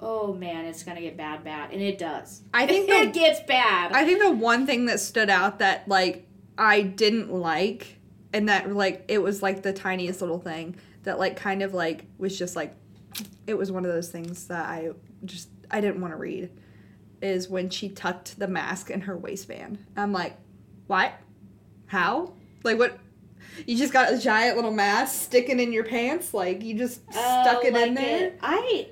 oh 0.01 0.33
man, 0.33 0.65
it's 0.65 0.83
gonna 0.83 1.01
get 1.01 1.15
bad, 1.17 1.43
bad, 1.43 1.71
and 1.71 1.81
it 1.81 1.97
does. 1.97 2.41
I 2.53 2.65
think 2.67 2.89
it 2.89 3.13
gets 3.13 3.39
bad. 3.41 3.91
I 3.93 4.05
think 4.05 4.19
the 4.21 4.31
one 4.31 4.65
thing 4.65 4.85
that 4.85 4.99
stood 4.99 5.29
out 5.29 5.59
that 5.59 5.87
like 5.87 6.27
I 6.57 6.81
didn't 6.81 7.31
like 7.31 7.97
and 8.33 8.49
that 8.49 8.73
like 8.73 9.05
it 9.07 9.21
was 9.21 9.41
like 9.41 9.61
the 9.61 9.73
tiniest 9.73 10.21
little 10.21 10.39
thing 10.39 10.75
that 11.03 11.19
like 11.19 11.35
kind 11.35 11.61
of 11.61 11.73
like 11.73 12.05
was 12.17 12.37
just 12.37 12.55
like 12.55 12.75
it 13.47 13.55
was 13.55 13.71
one 13.71 13.85
of 13.85 13.91
those 13.91 14.09
things 14.09 14.47
that 14.47 14.65
I 14.67 14.91
just 15.25 15.49
I 15.69 15.81
didn't 15.81 16.01
want 16.01 16.13
to 16.13 16.17
read 16.17 16.49
is 17.21 17.49
when 17.49 17.69
she 17.69 17.87
tucked 17.89 18.39
the 18.39 18.47
mask 18.47 18.89
in 18.89 19.01
her 19.01 19.15
waistband. 19.15 19.77
I'm 19.95 20.11
like, 20.11 20.37
what? 20.87 21.13
How? 21.85 22.33
Like 22.63 22.79
what? 22.79 22.97
You 23.67 23.77
just 23.77 23.93
got 23.93 24.11
a 24.13 24.17
giant 24.17 24.55
little 24.55 24.71
mask 24.71 25.21
sticking 25.23 25.59
in 25.59 25.71
your 25.73 25.83
pants? 25.83 26.33
Like 26.33 26.63
you 26.63 26.75
just 26.75 27.01
stuck 27.11 27.59
Oh, 27.63 27.67
it 27.67 27.75
in 27.75 27.93
there? 27.93 28.27
it- 28.27 28.39
I 28.41 28.87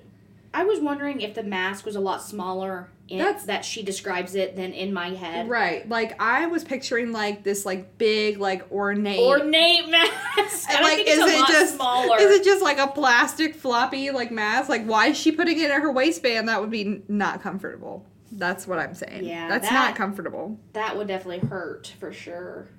I 0.54 0.64
was 0.64 0.80
wondering 0.80 1.22
if 1.22 1.36
the 1.36 1.44
mask 1.44 1.86
was 1.86 1.96
a 1.96 2.00
lot 2.00 2.22
smaller 2.24 2.90
in 3.08 3.20
That's- 3.20 3.46
that 3.46 3.64
she 3.66 3.84
describes 3.84 4.36
it 4.36 4.56
than 4.56 4.74
in 4.74 4.94
my 4.94 5.10
head. 5.10 5.48
Right. 5.50 5.88
Like 5.88 6.20
I 6.22 6.48
was 6.48 6.64
picturing 6.64 7.12
like 7.12 7.44
this 7.44 7.66
like 7.66 7.98
big 7.98 8.40
like 8.40 8.72
ornate 8.72 9.20
Ornate 9.20 9.90
mask. 9.90 10.70
And, 10.70 10.78
I 10.78 10.82
like, 10.82 11.08
a 11.08 11.40
lot 11.40 11.48
just 11.50 11.76
smaller. 11.76 12.18
is 12.20 12.40
it 12.40 12.44
just 12.44 12.64
like 12.64 12.78
a 12.80 12.88
plastic 12.88 13.56
floppy 13.56 14.12
like 14.12 14.32
mask? 14.32 14.70
Like, 14.70 14.86
why 14.86 15.08
is 15.08 15.18
she 15.18 15.32
putting 15.32 15.60
it 15.60 15.70
in 15.72 15.82
her 15.82 15.92
waistband? 15.92 16.48
That 16.50 16.62
would 16.62 16.72
be 16.72 17.02
not 17.08 17.42
comfortable. 17.42 18.06
That's 18.32 18.68
what 18.68 18.78
I'm 18.80 18.94
saying. 18.94 19.26
Yeah, 19.26 19.48
that's 19.50 19.68
that- 19.70 19.74
not 19.74 19.96
comfortable. 19.96 20.60
that 20.74 20.96
would 20.98 21.08
definitely 21.08 21.48
hurt 21.48 21.94
for 22.00 22.12
sure. 22.12 22.70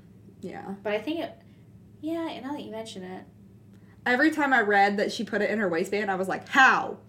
Yeah. 0.41 0.75
But 0.83 0.93
I 0.95 0.99
think 0.99 1.21
it. 1.21 1.33
Yeah, 2.01 2.29
and 2.31 2.45
now 2.47 2.53
that 2.53 2.63
you 2.63 2.71
mention 2.71 3.03
it. 3.03 3.25
Every 4.07 4.31
time 4.31 4.53
I 4.53 4.61
read 4.63 4.97
that 4.97 5.13
she 5.13 5.25
put 5.25 5.43
it 5.43 5.51
in 5.51 5.59
her 5.59 5.69
waistband, 5.69 6.11
I 6.11 6.15
was 6.15 6.29
like, 6.29 6.49
how? 6.49 6.99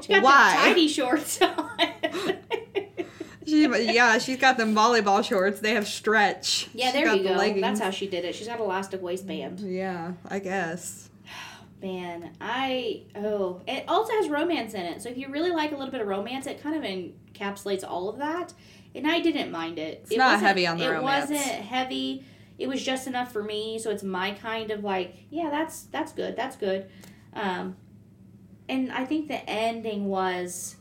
she 0.00 0.08
got 0.08 0.22
Why? 0.22 0.54
tidy 0.56 0.88
shorts 0.88 1.40
on. 1.42 1.70
She, 3.46 3.62
yeah, 3.62 4.18
she's 4.18 4.38
got 4.38 4.56
them 4.56 4.74
volleyball 4.74 5.24
shorts. 5.24 5.60
They 5.60 5.74
have 5.74 5.86
stretch. 5.86 6.68
yeah, 6.74 6.90
there 6.90 7.14
you 7.14 7.22
the 7.22 7.28
go. 7.28 7.34
leggings. 7.36 7.60
That's 7.60 7.80
how 7.80 7.90
she 7.90 8.08
did 8.08 8.24
it. 8.24 8.34
She's 8.34 8.48
got 8.48 8.58
elastic 8.58 9.00
waistband. 9.00 9.60
Yeah, 9.60 10.14
I 10.28 10.40
guess. 10.40 11.10
Man, 11.80 12.32
I 12.40 13.02
oh, 13.14 13.60
it 13.68 13.84
also 13.86 14.12
has 14.14 14.28
romance 14.28 14.74
in 14.74 14.80
it. 14.80 15.00
So 15.00 15.10
if 15.10 15.16
you 15.16 15.28
really 15.28 15.52
like 15.52 15.70
a 15.70 15.76
little 15.76 15.92
bit 15.92 16.00
of 16.00 16.08
romance, 16.08 16.46
it 16.46 16.60
kind 16.60 16.74
of 16.74 16.82
encapsulates 16.82 17.84
all 17.86 18.08
of 18.08 18.18
that. 18.18 18.52
And 18.96 19.06
I 19.06 19.20
didn't 19.20 19.52
mind 19.52 19.78
it. 19.78 20.00
It's 20.02 20.12
it 20.12 20.18
not 20.18 20.40
heavy 20.40 20.66
on 20.66 20.78
the 20.78 20.86
it 20.86 20.88
romance. 20.88 21.30
wasn't 21.30 21.46
heavy. 21.62 22.24
It 22.58 22.68
was 22.68 22.82
just 22.82 23.06
enough 23.06 23.32
for 23.32 23.42
me. 23.42 23.78
So 23.78 23.90
it's 23.90 24.02
my 24.02 24.30
kind 24.32 24.70
of 24.70 24.82
like, 24.82 25.14
yeah, 25.30 25.50
that's 25.50 25.82
that's 25.84 26.12
good. 26.12 26.36
That's 26.36 26.56
good. 26.56 26.86
Um, 27.34 27.76
and 28.68 28.90
I 28.92 29.04
think 29.04 29.28
the 29.28 29.48
ending 29.48 30.06
was. 30.06 30.76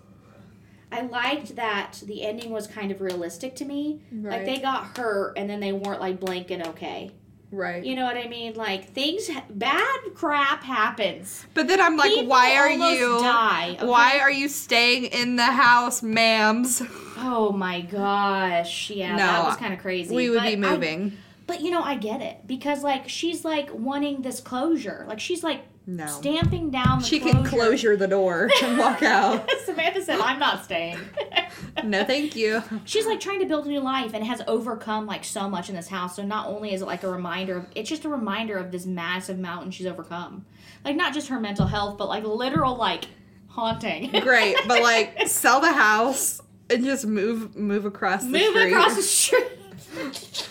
I 0.91 1.01
liked 1.01 1.55
that 1.57 2.01
the 2.05 2.23
ending 2.23 2.51
was 2.51 2.67
kind 2.67 2.91
of 2.91 3.01
realistic 3.01 3.55
to 3.57 3.65
me. 3.65 4.01
Right. 4.11 4.37
Like 4.37 4.45
they 4.45 4.59
got 4.59 4.97
hurt 4.97 5.33
and 5.37 5.49
then 5.49 5.59
they 5.59 5.73
weren't 5.73 5.99
like 5.99 6.19
blanking 6.21 6.65
okay. 6.67 7.11
right. 7.51 7.83
You 7.83 7.95
know 7.95 8.05
what 8.05 8.15
I 8.15 8.27
mean? 8.29 8.53
Like 8.53 8.91
things, 8.93 9.29
bad 9.49 9.99
crap 10.13 10.63
happens. 10.63 11.45
But 11.53 11.67
then 11.67 11.81
I'm 11.81 11.97
like, 11.97 12.11
People 12.13 12.27
why 12.29 12.55
are 12.55 12.69
you? 12.69 13.19
Die. 13.19 13.71
okay? 13.77 13.85
Why 13.85 14.19
are 14.19 14.31
you 14.31 14.47
staying 14.47 15.05
in 15.05 15.35
the 15.35 15.45
house, 15.47 15.99
ma'ams? 16.01 16.87
Oh 17.17 17.51
my 17.51 17.81
gosh! 17.81 18.89
Yeah, 18.91 19.11
No, 19.11 19.17
that 19.17 19.43
was 19.45 19.57
kind 19.57 19.73
of 19.73 19.79
crazy. 19.79 20.15
We 20.15 20.29
would 20.29 20.37
But 20.39 20.45
be 20.45 20.53
I- 20.53 20.55
moving. 20.55 21.17
But 21.47 21.61
you 21.61 21.71
know, 21.71 21.81
I 21.81 21.95
get 21.95 22.21
it 22.21 22.47
because 22.47 22.83
like 22.83 23.07
she's 23.09 23.45
like 23.45 23.69
wanting 23.73 24.21
this 24.21 24.39
closure. 24.39 25.05
Like 25.07 25.19
she's 25.19 25.43
like 25.43 25.61
no. 25.87 26.07
stamping 26.07 26.71
down 26.71 26.99
the 26.99 27.05
She 27.05 27.19
closure. 27.19 27.37
can 27.37 27.45
closure 27.45 27.95
the 27.97 28.07
door 28.07 28.49
and 28.63 28.77
walk 28.77 29.03
out. 29.03 29.47
Samantha 29.65 30.01
said, 30.01 30.19
"I'm 30.19 30.39
not 30.39 30.63
staying." 30.63 30.97
no, 31.83 32.03
thank 32.03 32.35
you. 32.35 32.63
she's 32.85 33.05
like 33.05 33.19
trying 33.19 33.39
to 33.41 33.45
build 33.45 33.65
a 33.67 33.69
new 33.69 33.79
life 33.81 34.13
and 34.15 34.23
has 34.25 34.41
overcome 34.47 35.05
like 35.05 35.23
so 35.23 35.47
much 35.47 35.69
in 35.69 35.75
this 35.75 35.87
house. 35.87 36.15
So 36.15 36.23
not 36.23 36.47
only 36.47 36.73
is 36.73 36.81
it 36.81 36.85
like 36.85 37.03
a 37.03 37.09
reminder, 37.09 37.57
of, 37.57 37.67
it's 37.75 37.87
just 37.89 38.03
a 38.05 38.09
reminder 38.09 38.57
of 38.57 38.71
this 38.71 38.85
massive 38.87 39.37
mountain 39.37 39.69
she's 39.69 39.85
overcome. 39.85 40.45
Like 40.83 40.95
not 40.95 41.13
just 41.13 41.27
her 41.27 41.39
mental 41.39 41.67
health, 41.67 41.97
but 41.99 42.07
like 42.07 42.23
literal 42.23 42.75
like 42.75 43.05
haunting. 43.49 44.09
Great, 44.21 44.57
but 44.67 44.81
like 44.81 45.27
sell 45.27 45.61
the 45.61 45.71
house 45.71 46.41
and 46.71 46.83
just 46.83 47.05
move 47.05 47.55
move 47.55 47.85
across 47.85 48.23
the 48.23 48.29
Move 48.29 48.41
street. 48.55 48.71
across 48.71 48.95
the 48.95 49.01
street. 49.03 50.49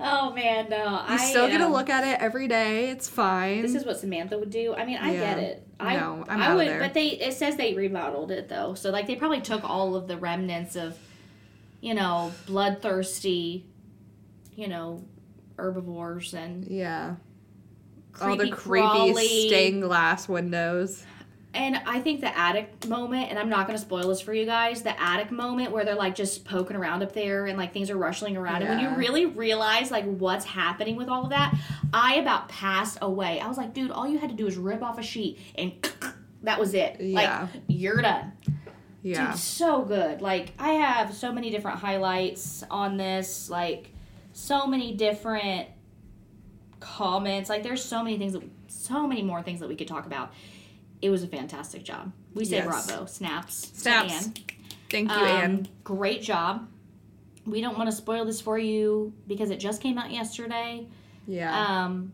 Oh 0.00 0.32
man, 0.34 0.68
no! 0.68 0.76
You 0.84 0.98
I 1.08 1.16
still 1.16 1.48
get 1.48 1.58
to 1.58 1.68
look 1.68 1.88
at 1.90 2.04
it 2.04 2.20
every 2.20 2.48
day. 2.48 2.90
It's 2.90 3.08
fine. 3.08 3.62
This 3.62 3.74
is 3.74 3.84
what 3.84 3.98
Samantha 3.98 4.38
would 4.38 4.50
do. 4.50 4.74
I 4.74 4.84
mean, 4.84 4.98
I 4.98 5.12
Yeah. 5.12 5.20
get 5.34 5.38
it. 5.38 5.66
I, 5.80 5.96
No, 5.96 6.24
I'm 6.28 6.40
I 6.42 6.54
would, 6.54 6.66
there. 6.66 6.80
but 6.80 6.94
they 6.94 7.08
it 7.08 7.34
says 7.34 7.56
they 7.56 7.74
remodeled 7.74 8.30
it 8.30 8.48
though, 8.48 8.74
so 8.74 8.90
like 8.90 9.06
they 9.06 9.14
probably 9.16 9.40
took 9.40 9.62
all 9.68 9.94
of 9.94 10.08
the 10.08 10.16
remnants 10.16 10.74
of, 10.76 10.98
you 11.80 11.94
know, 11.94 12.32
bloodthirsty, 12.46 13.64
you 14.56 14.68
know, 14.68 15.04
herbivores 15.56 16.34
and 16.34 16.66
yeah. 16.66 17.14
All 18.20 18.36
the 18.36 18.50
creepy 18.50 18.82
crawly. 18.82 19.48
stained 19.48 19.82
glass 19.82 20.28
windows. 20.28 21.04
And 21.58 21.80
I 21.86 21.98
think 21.98 22.20
the 22.20 22.38
attic 22.38 22.86
moment, 22.86 23.30
and 23.30 23.38
I'm 23.38 23.48
not 23.48 23.66
to 23.76 23.78
spoil 23.78 24.08
this 24.08 24.20
for 24.20 24.32
you 24.32 24.46
guys, 24.46 24.82
the 24.82 24.98
attic 25.02 25.32
moment 25.32 25.72
where 25.72 25.84
they're 25.84 25.96
like 25.96 26.14
just 26.14 26.44
poking 26.44 26.76
around 26.76 27.02
up 27.02 27.12
there 27.12 27.46
and 27.46 27.58
like 27.58 27.72
things 27.72 27.90
are 27.90 27.96
rustling 27.96 28.36
around. 28.36 28.62
And 28.62 28.68
when 28.68 28.78
you 28.78 28.96
really 28.96 29.26
realize 29.26 29.90
like 29.90 30.04
what's 30.04 30.44
happening 30.44 30.94
with 30.94 31.08
all 31.08 31.24
of 31.24 31.30
that, 31.30 31.58
I 31.92 32.14
about 32.14 32.48
passed 32.48 32.98
away. 33.02 33.40
I 33.40 33.48
was 33.48 33.56
like, 33.56 33.74
dude, 33.74 33.90
all 33.90 34.06
you 34.06 34.18
had 34.18 34.30
to 34.30 34.36
do 34.36 34.46
is 34.46 34.56
rip 34.56 34.84
off 34.84 35.00
a 35.00 35.02
sheet 35.02 35.40
and 35.56 35.72
that 36.44 36.60
was 36.60 36.74
it. 36.74 37.00
Yeah. 37.00 37.48
Like, 37.52 37.62
you're 37.66 38.02
done. 38.02 38.34
Yeah. 39.02 39.32
Dude, 39.32 39.40
so 39.40 39.82
good. 39.82 40.22
Like, 40.22 40.52
I 40.60 40.74
have 40.74 41.12
so 41.12 41.32
many 41.32 41.50
different 41.50 41.80
highlights 41.80 42.62
on 42.70 42.96
this, 42.96 43.50
like, 43.50 43.90
so 44.32 44.68
many 44.68 44.94
different 44.94 45.68
comments. 46.78 47.50
Like, 47.50 47.64
there's 47.64 47.84
so 47.84 48.04
many 48.04 48.16
things, 48.16 48.34
that, 48.34 48.44
so 48.68 49.08
many 49.08 49.22
more 49.22 49.42
things 49.42 49.58
that 49.58 49.68
we 49.68 49.74
could 49.74 49.88
talk 49.88 50.06
about. 50.06 50.32
It 51.00 51.10
was 51.10 51.22
a 51.22 51.28
fantastic 51.28 51.84
job. 51.84 52.12
We 52.34 52.44
say 52.44 52.56
Yes. 52.56 52.86
bravo. 52.86 53.06
Snaps. 53.06 53.70
Snaps. 53.74 54.26
Anne. 54.26 54.34
Thank 54.90 55.10
you, 55.10 55.16
Um, 55.16 55.24
Anne. 55.24 55.68
Great 55.84 56.22
job. 56.22 56.68
We 57.46 57.60
don't 57.60 57.76
want 57.78 57.90
to 57.90 57.96
spoil 57.96 58.24
this 58.24 58.40
for 58.40 58.58
you 58.58 59.12
because 59.26 59.50
it 59.50 59.58
just 59.58 59.80
came 59.80 59.96
out 59.98 60.10
yesterday. 60.10 60.86
Yeah. 61.26 61.84
Um, 61.84 62.12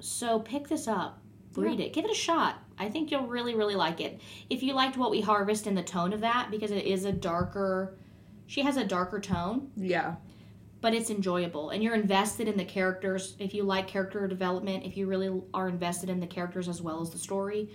so 0.00 0.40
pick 0.40 0.68
this 0.68 0.86
up, 0.88 1.20
read 1.54 1.80
it, 1.80 1.92
give 1.92 2.04
it 2.04 2.10
a 2.10 2.14
shot. 2.14 2.56
I 2.78 2.88
think 2.88 3.10
you'll 3.10 3.26
really, 3.26 3.54
really 3.54 3.74
like 3.74 4.00
it. 4.00 4.20
If 4.48 4.62
you 4.62 4.72
liked 4.72 4.96
what 4.96 5.10
we 5.10 5.20
harvest 5.20 5.66
and 5.66 5.76
the 5.76 5.82
tone 5.82 6.12
of 6.12 6.20
that, 6.20 6.50
because 6.50 6.70
it 6.70 6.84
is 6.84 7.04
a 7.04 7.12
darker, 7.12 7.96
she 8.46 8.62
has 8.62 8.76
a 8.76 8.84
darker 8.84 9.20
tone, 9.20 9.70
yeah. 9.76 10.14
but 10.80 10.94
it's 10.94 11.10
enjoyable 11.10 11.70
and 11.70 11.82
you're 11.82 11.94
invested 11.94 12.46
in 12.46 12.56
the 12.56 12.64
characters. 12.64 13.34
If 13.38 13.52
you 13.54 13.64
like 13.64 13.88
character 13.88 14.26
development, 14.28 14.84
if 14.84 14.96
you 14.96 15.06
really 15.06 15.42
are 15.52 15.68
invested 15.68 16.08
in 16.08 16.20
the 16.20 16.26
characters 16.26 16.68
as 16.68 16.80
well 16.80 17.00
as 17.02 17.10
the 17.10 17.18
story, 17.18 17.68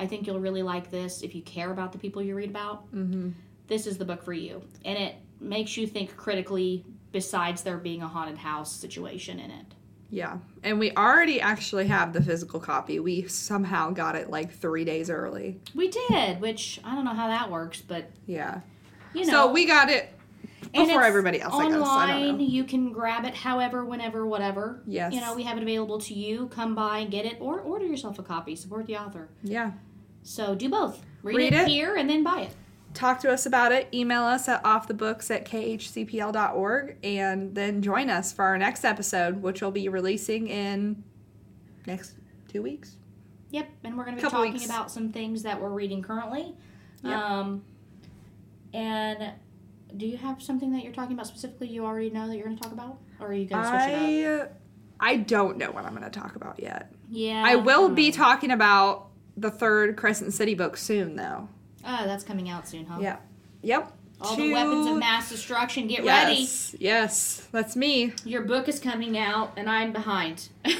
I 0.00 0.06
think 0.06 0.26
you'll 0.26 0.40
really 0.40 0.62
like 0.62 0.90
this. 0.90 1.22
If 1.22 1.34
you 1.34 1.42
care 1.42 1.70
about 1.70 1.92
the 1.92 1.98
people 1.98 2.22
you 2.22 2.34
read 2.34 2.50
about, 2.50 2.90
Mm-hmm. 2.94 3.30
this 3.68 3.86
is 3.86 3.98
the 3.98 4.04
book 4.04 4.22
for 4.22 4.32
you. 4.32 4.62
And 4.84 4.96
it 4.98 5.14
makes 5.40 5.76
you 5.76 5.86
think 5.86 6.16
critically 6.16 6.84
besides 7.12 7.62
there 7.62 7.76
being 7.76 8.02
a 8.02 8.08
haunted 8.08 8.38
house 8.38 8.72
situation 8.74 9.38
in 9.38 9.50
it. 9.50 9.66
Yeah. 10.10 10.38
And 10.64 10.78
we 10.78 10.90
already 10.96 11.40
actually 11.40 11.86
have 11.86 12.12
the 12.12 12.22
physical 12.22 12.58
copy. 12.60 12.98
We 12.98 13.28
somehow 13.28 13.90
got 13.90 14.16
it 14.16 14.28
like 14.30 14.52
three 14.52 14.84
days 14.84 15.08
early. 15.10 15.60
We 15.74 15.88
did, 15.88 16.40
which 16.40 16.80
I 16.84 16.94
don't 16.94 17.04
know 17.04 17.14
how 17.14 17.28
that 17.28 17.50
works, 17.50 17.80
but 17.80 18.10
Yeah. 18.26 18.60
you 19.14 19.24
know. 19.26 19.30
so 19.32 19.52
we 19.52 19.66
got 19.66 19.88
it 19.88 20.12
And 20.74 20.86
before 20.86 21.00
it's 21.02 21.08
everybody 21.08 21.40
else, 21.40 21.54
I 21.54 21.68
guess. 21.68 21.74
I 21.74 21.78
Online, 22.22 22.40
you 22.40 22.64
can 22.64 22.92
grab 22.92 23.24
it 23.24 23.34
however, 23.34 23.84
whenever, 23.84 24.26
whatever. 24.26 24.82
Yes. 24.86 25.12
You 25.14 25.20
know, 25.20 25.34
we 25.34 25.42
have 25.44 25.56
it 25.58 25.62
available 25.62 25.98
to 26.00 26.14
you. 26.14 26.48
Come 26.48 26.74
by 26.74 27.04
get 27.04 27.24
it, 27.24 27.36
or 27.40 27.60
order 27.60 27.86
yourself 27.86 28.18
a 28.18 28.22
copy. 28.22 28.54
Support 28.56 28.86
the 28.86 28.96
author. 28.96 29.28
Yeah. 29.42 29.72
So 30.22 30.54
do 30.54 30.68
both. 30.68 31.04
Read, 31.22 31.36
Read 31.36 31.52
it, 31.52 31.62
it. 31.62 31.68
here 31.68 31.96
and 31.96 32.08
then 32.08 32.22
buy 32.22 32.42
it. 32.42 32.54
Talk 32.94 33.20
to 33.20 33.30
us 33.30 33.46
about 33.46 33.72
it. 33.72 33.88
Email 33.94 34.22
us 34.22 34.48
at 34.48 34.62
offthebooks 34.64 35.30
at 35.30 35.44
khcpl.org 35.44 36.96
and 37.04 37.54
then 37.54 37.82
join 37.82 38.10
us 38.10 38.32
for 38.32 38.44
our 38.44 38.58
next 38.58 38.84
episode, 38.84 39.42
which 39.42 39.62
will 39.62 39.70
be 39.70 39.88
releasing 39.88 40.48
in 40.48 41.04
next 41.86 42.14
two 42.48 42.62
weeks. 42.62 42.96
Yep, 43.50 43.68
and 43.84 43.96
we're 43.96 44.04
going 44.04 44.16
to 44.16 44.20
be 44.20 44.22
Couple 44.22 44.38
talking 44.40 44.52
weeks. 44.54 44.66
about 44.66 44.90
some 44.90 45.12
things 45.12 45.42
that 45.42 45.60
we're 45.60 45.70
reading 45.70 46.02
currently. 46.02 46.54
Yep. 47.02 47.16
Um, 47.16 47.62
and 48.72 49.32
do 49.96 50.06
you 50.06 50.16
have 50.16 50.42
something 50.42 50.72
that 50.72 50.84
you're 50.84 50.92
talking 50.92 51.14
about 51.14 51.26
specifically? 51.26 51.68
You 51.68 51.84
already 51.84 52.10
know 52.10 52.28
that 52.28 52.36
you're 52.36 52.46
going 52.46 52.56
to 52.56 52.62
talk 52.62 52.72
about, 52.72 52.98
or 53.18 53.28
are 53.28 53.32
you 53.32 53.46
going 53.46 53.62
to 53.62 53.68
switch 53.68 53.80
it 53.88 54.40
up? 54.40 54.52
I 55.00 55.12
I 55.12 55.16
don't 55.16 55.56
know 55.58 55.70
what 55.70 55.84
I'm 55.84 55.94
going 55.96 56.08
to 56.08 56.20
talk 56.20 56.36
about 56.36 56.60
yet. 56.60 56.92
Yeah, 57.08 57.42
I 57.44 57.56
will 57.56 57.88
be 57.88 58.12
talking 58.12 58.50
about 58.50 59.09
the 59.36 59.50
third 59.50 59.96
Crescent 59.96 60.32
City 60.32 60.54
book 60.54 60.76
soon, 60.76 61.16
though. 61.16 61.48
Oh, 61.84 62.06
that's 62.06 62.24
coming 62.24 62.48
out 62.48 62.68
soon, 62.68 62.86
huh? 62.86 62.98
Yeah. 63.00 63.16
Yep. 63.62 63.92
All 64.20 64.36
the 64.36 64.52
weapons 64.52 64.86
of 64.86 64.96
mass 64.98 65.30
destruction. 65.30 65.86
Get 65.86 66.04
ready. 66.04 66.40
Yes. 66.40 66.76
Yes. 66.78 67.48
That's 67.52 67.74
me. 67.74 68.12
Your 68.24 68.42
book 68.42 68.68
is 68.68 68.78
coming 68.78 69.16
out, 69.16 69.52
and 69.56 69.68
I'm 69.68 69.92
behind. 69.92 70.48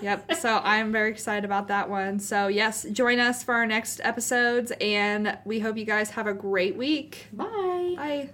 Yep. 0.00 0.34
so 0.36 0.60
I'm 0.64 0.92
very 0.92 1.10
excited 1.10 1.44
about 1.44 1.68
that 1.68 1.90
one. 1.90 2.18
So, 2.18 2.48
yes, 2.48 2.84
join 2.92 3.18
us 3.18 3.42
for 3.42 3.54
our 3.54 3.66
next 3.66 4.00
episodes, 4.02 4.72
and 4.80 5.38
we 5.44 5.60
hope 5.60 5.76
you 5.76 5.84
guys 5.84 6.10
have 6.10 6.26
a 6.26 6.34
great 6.34 6.76
week. 6.76 7.28
Bye. 7.32 7.94
Bye. 7.96 8.30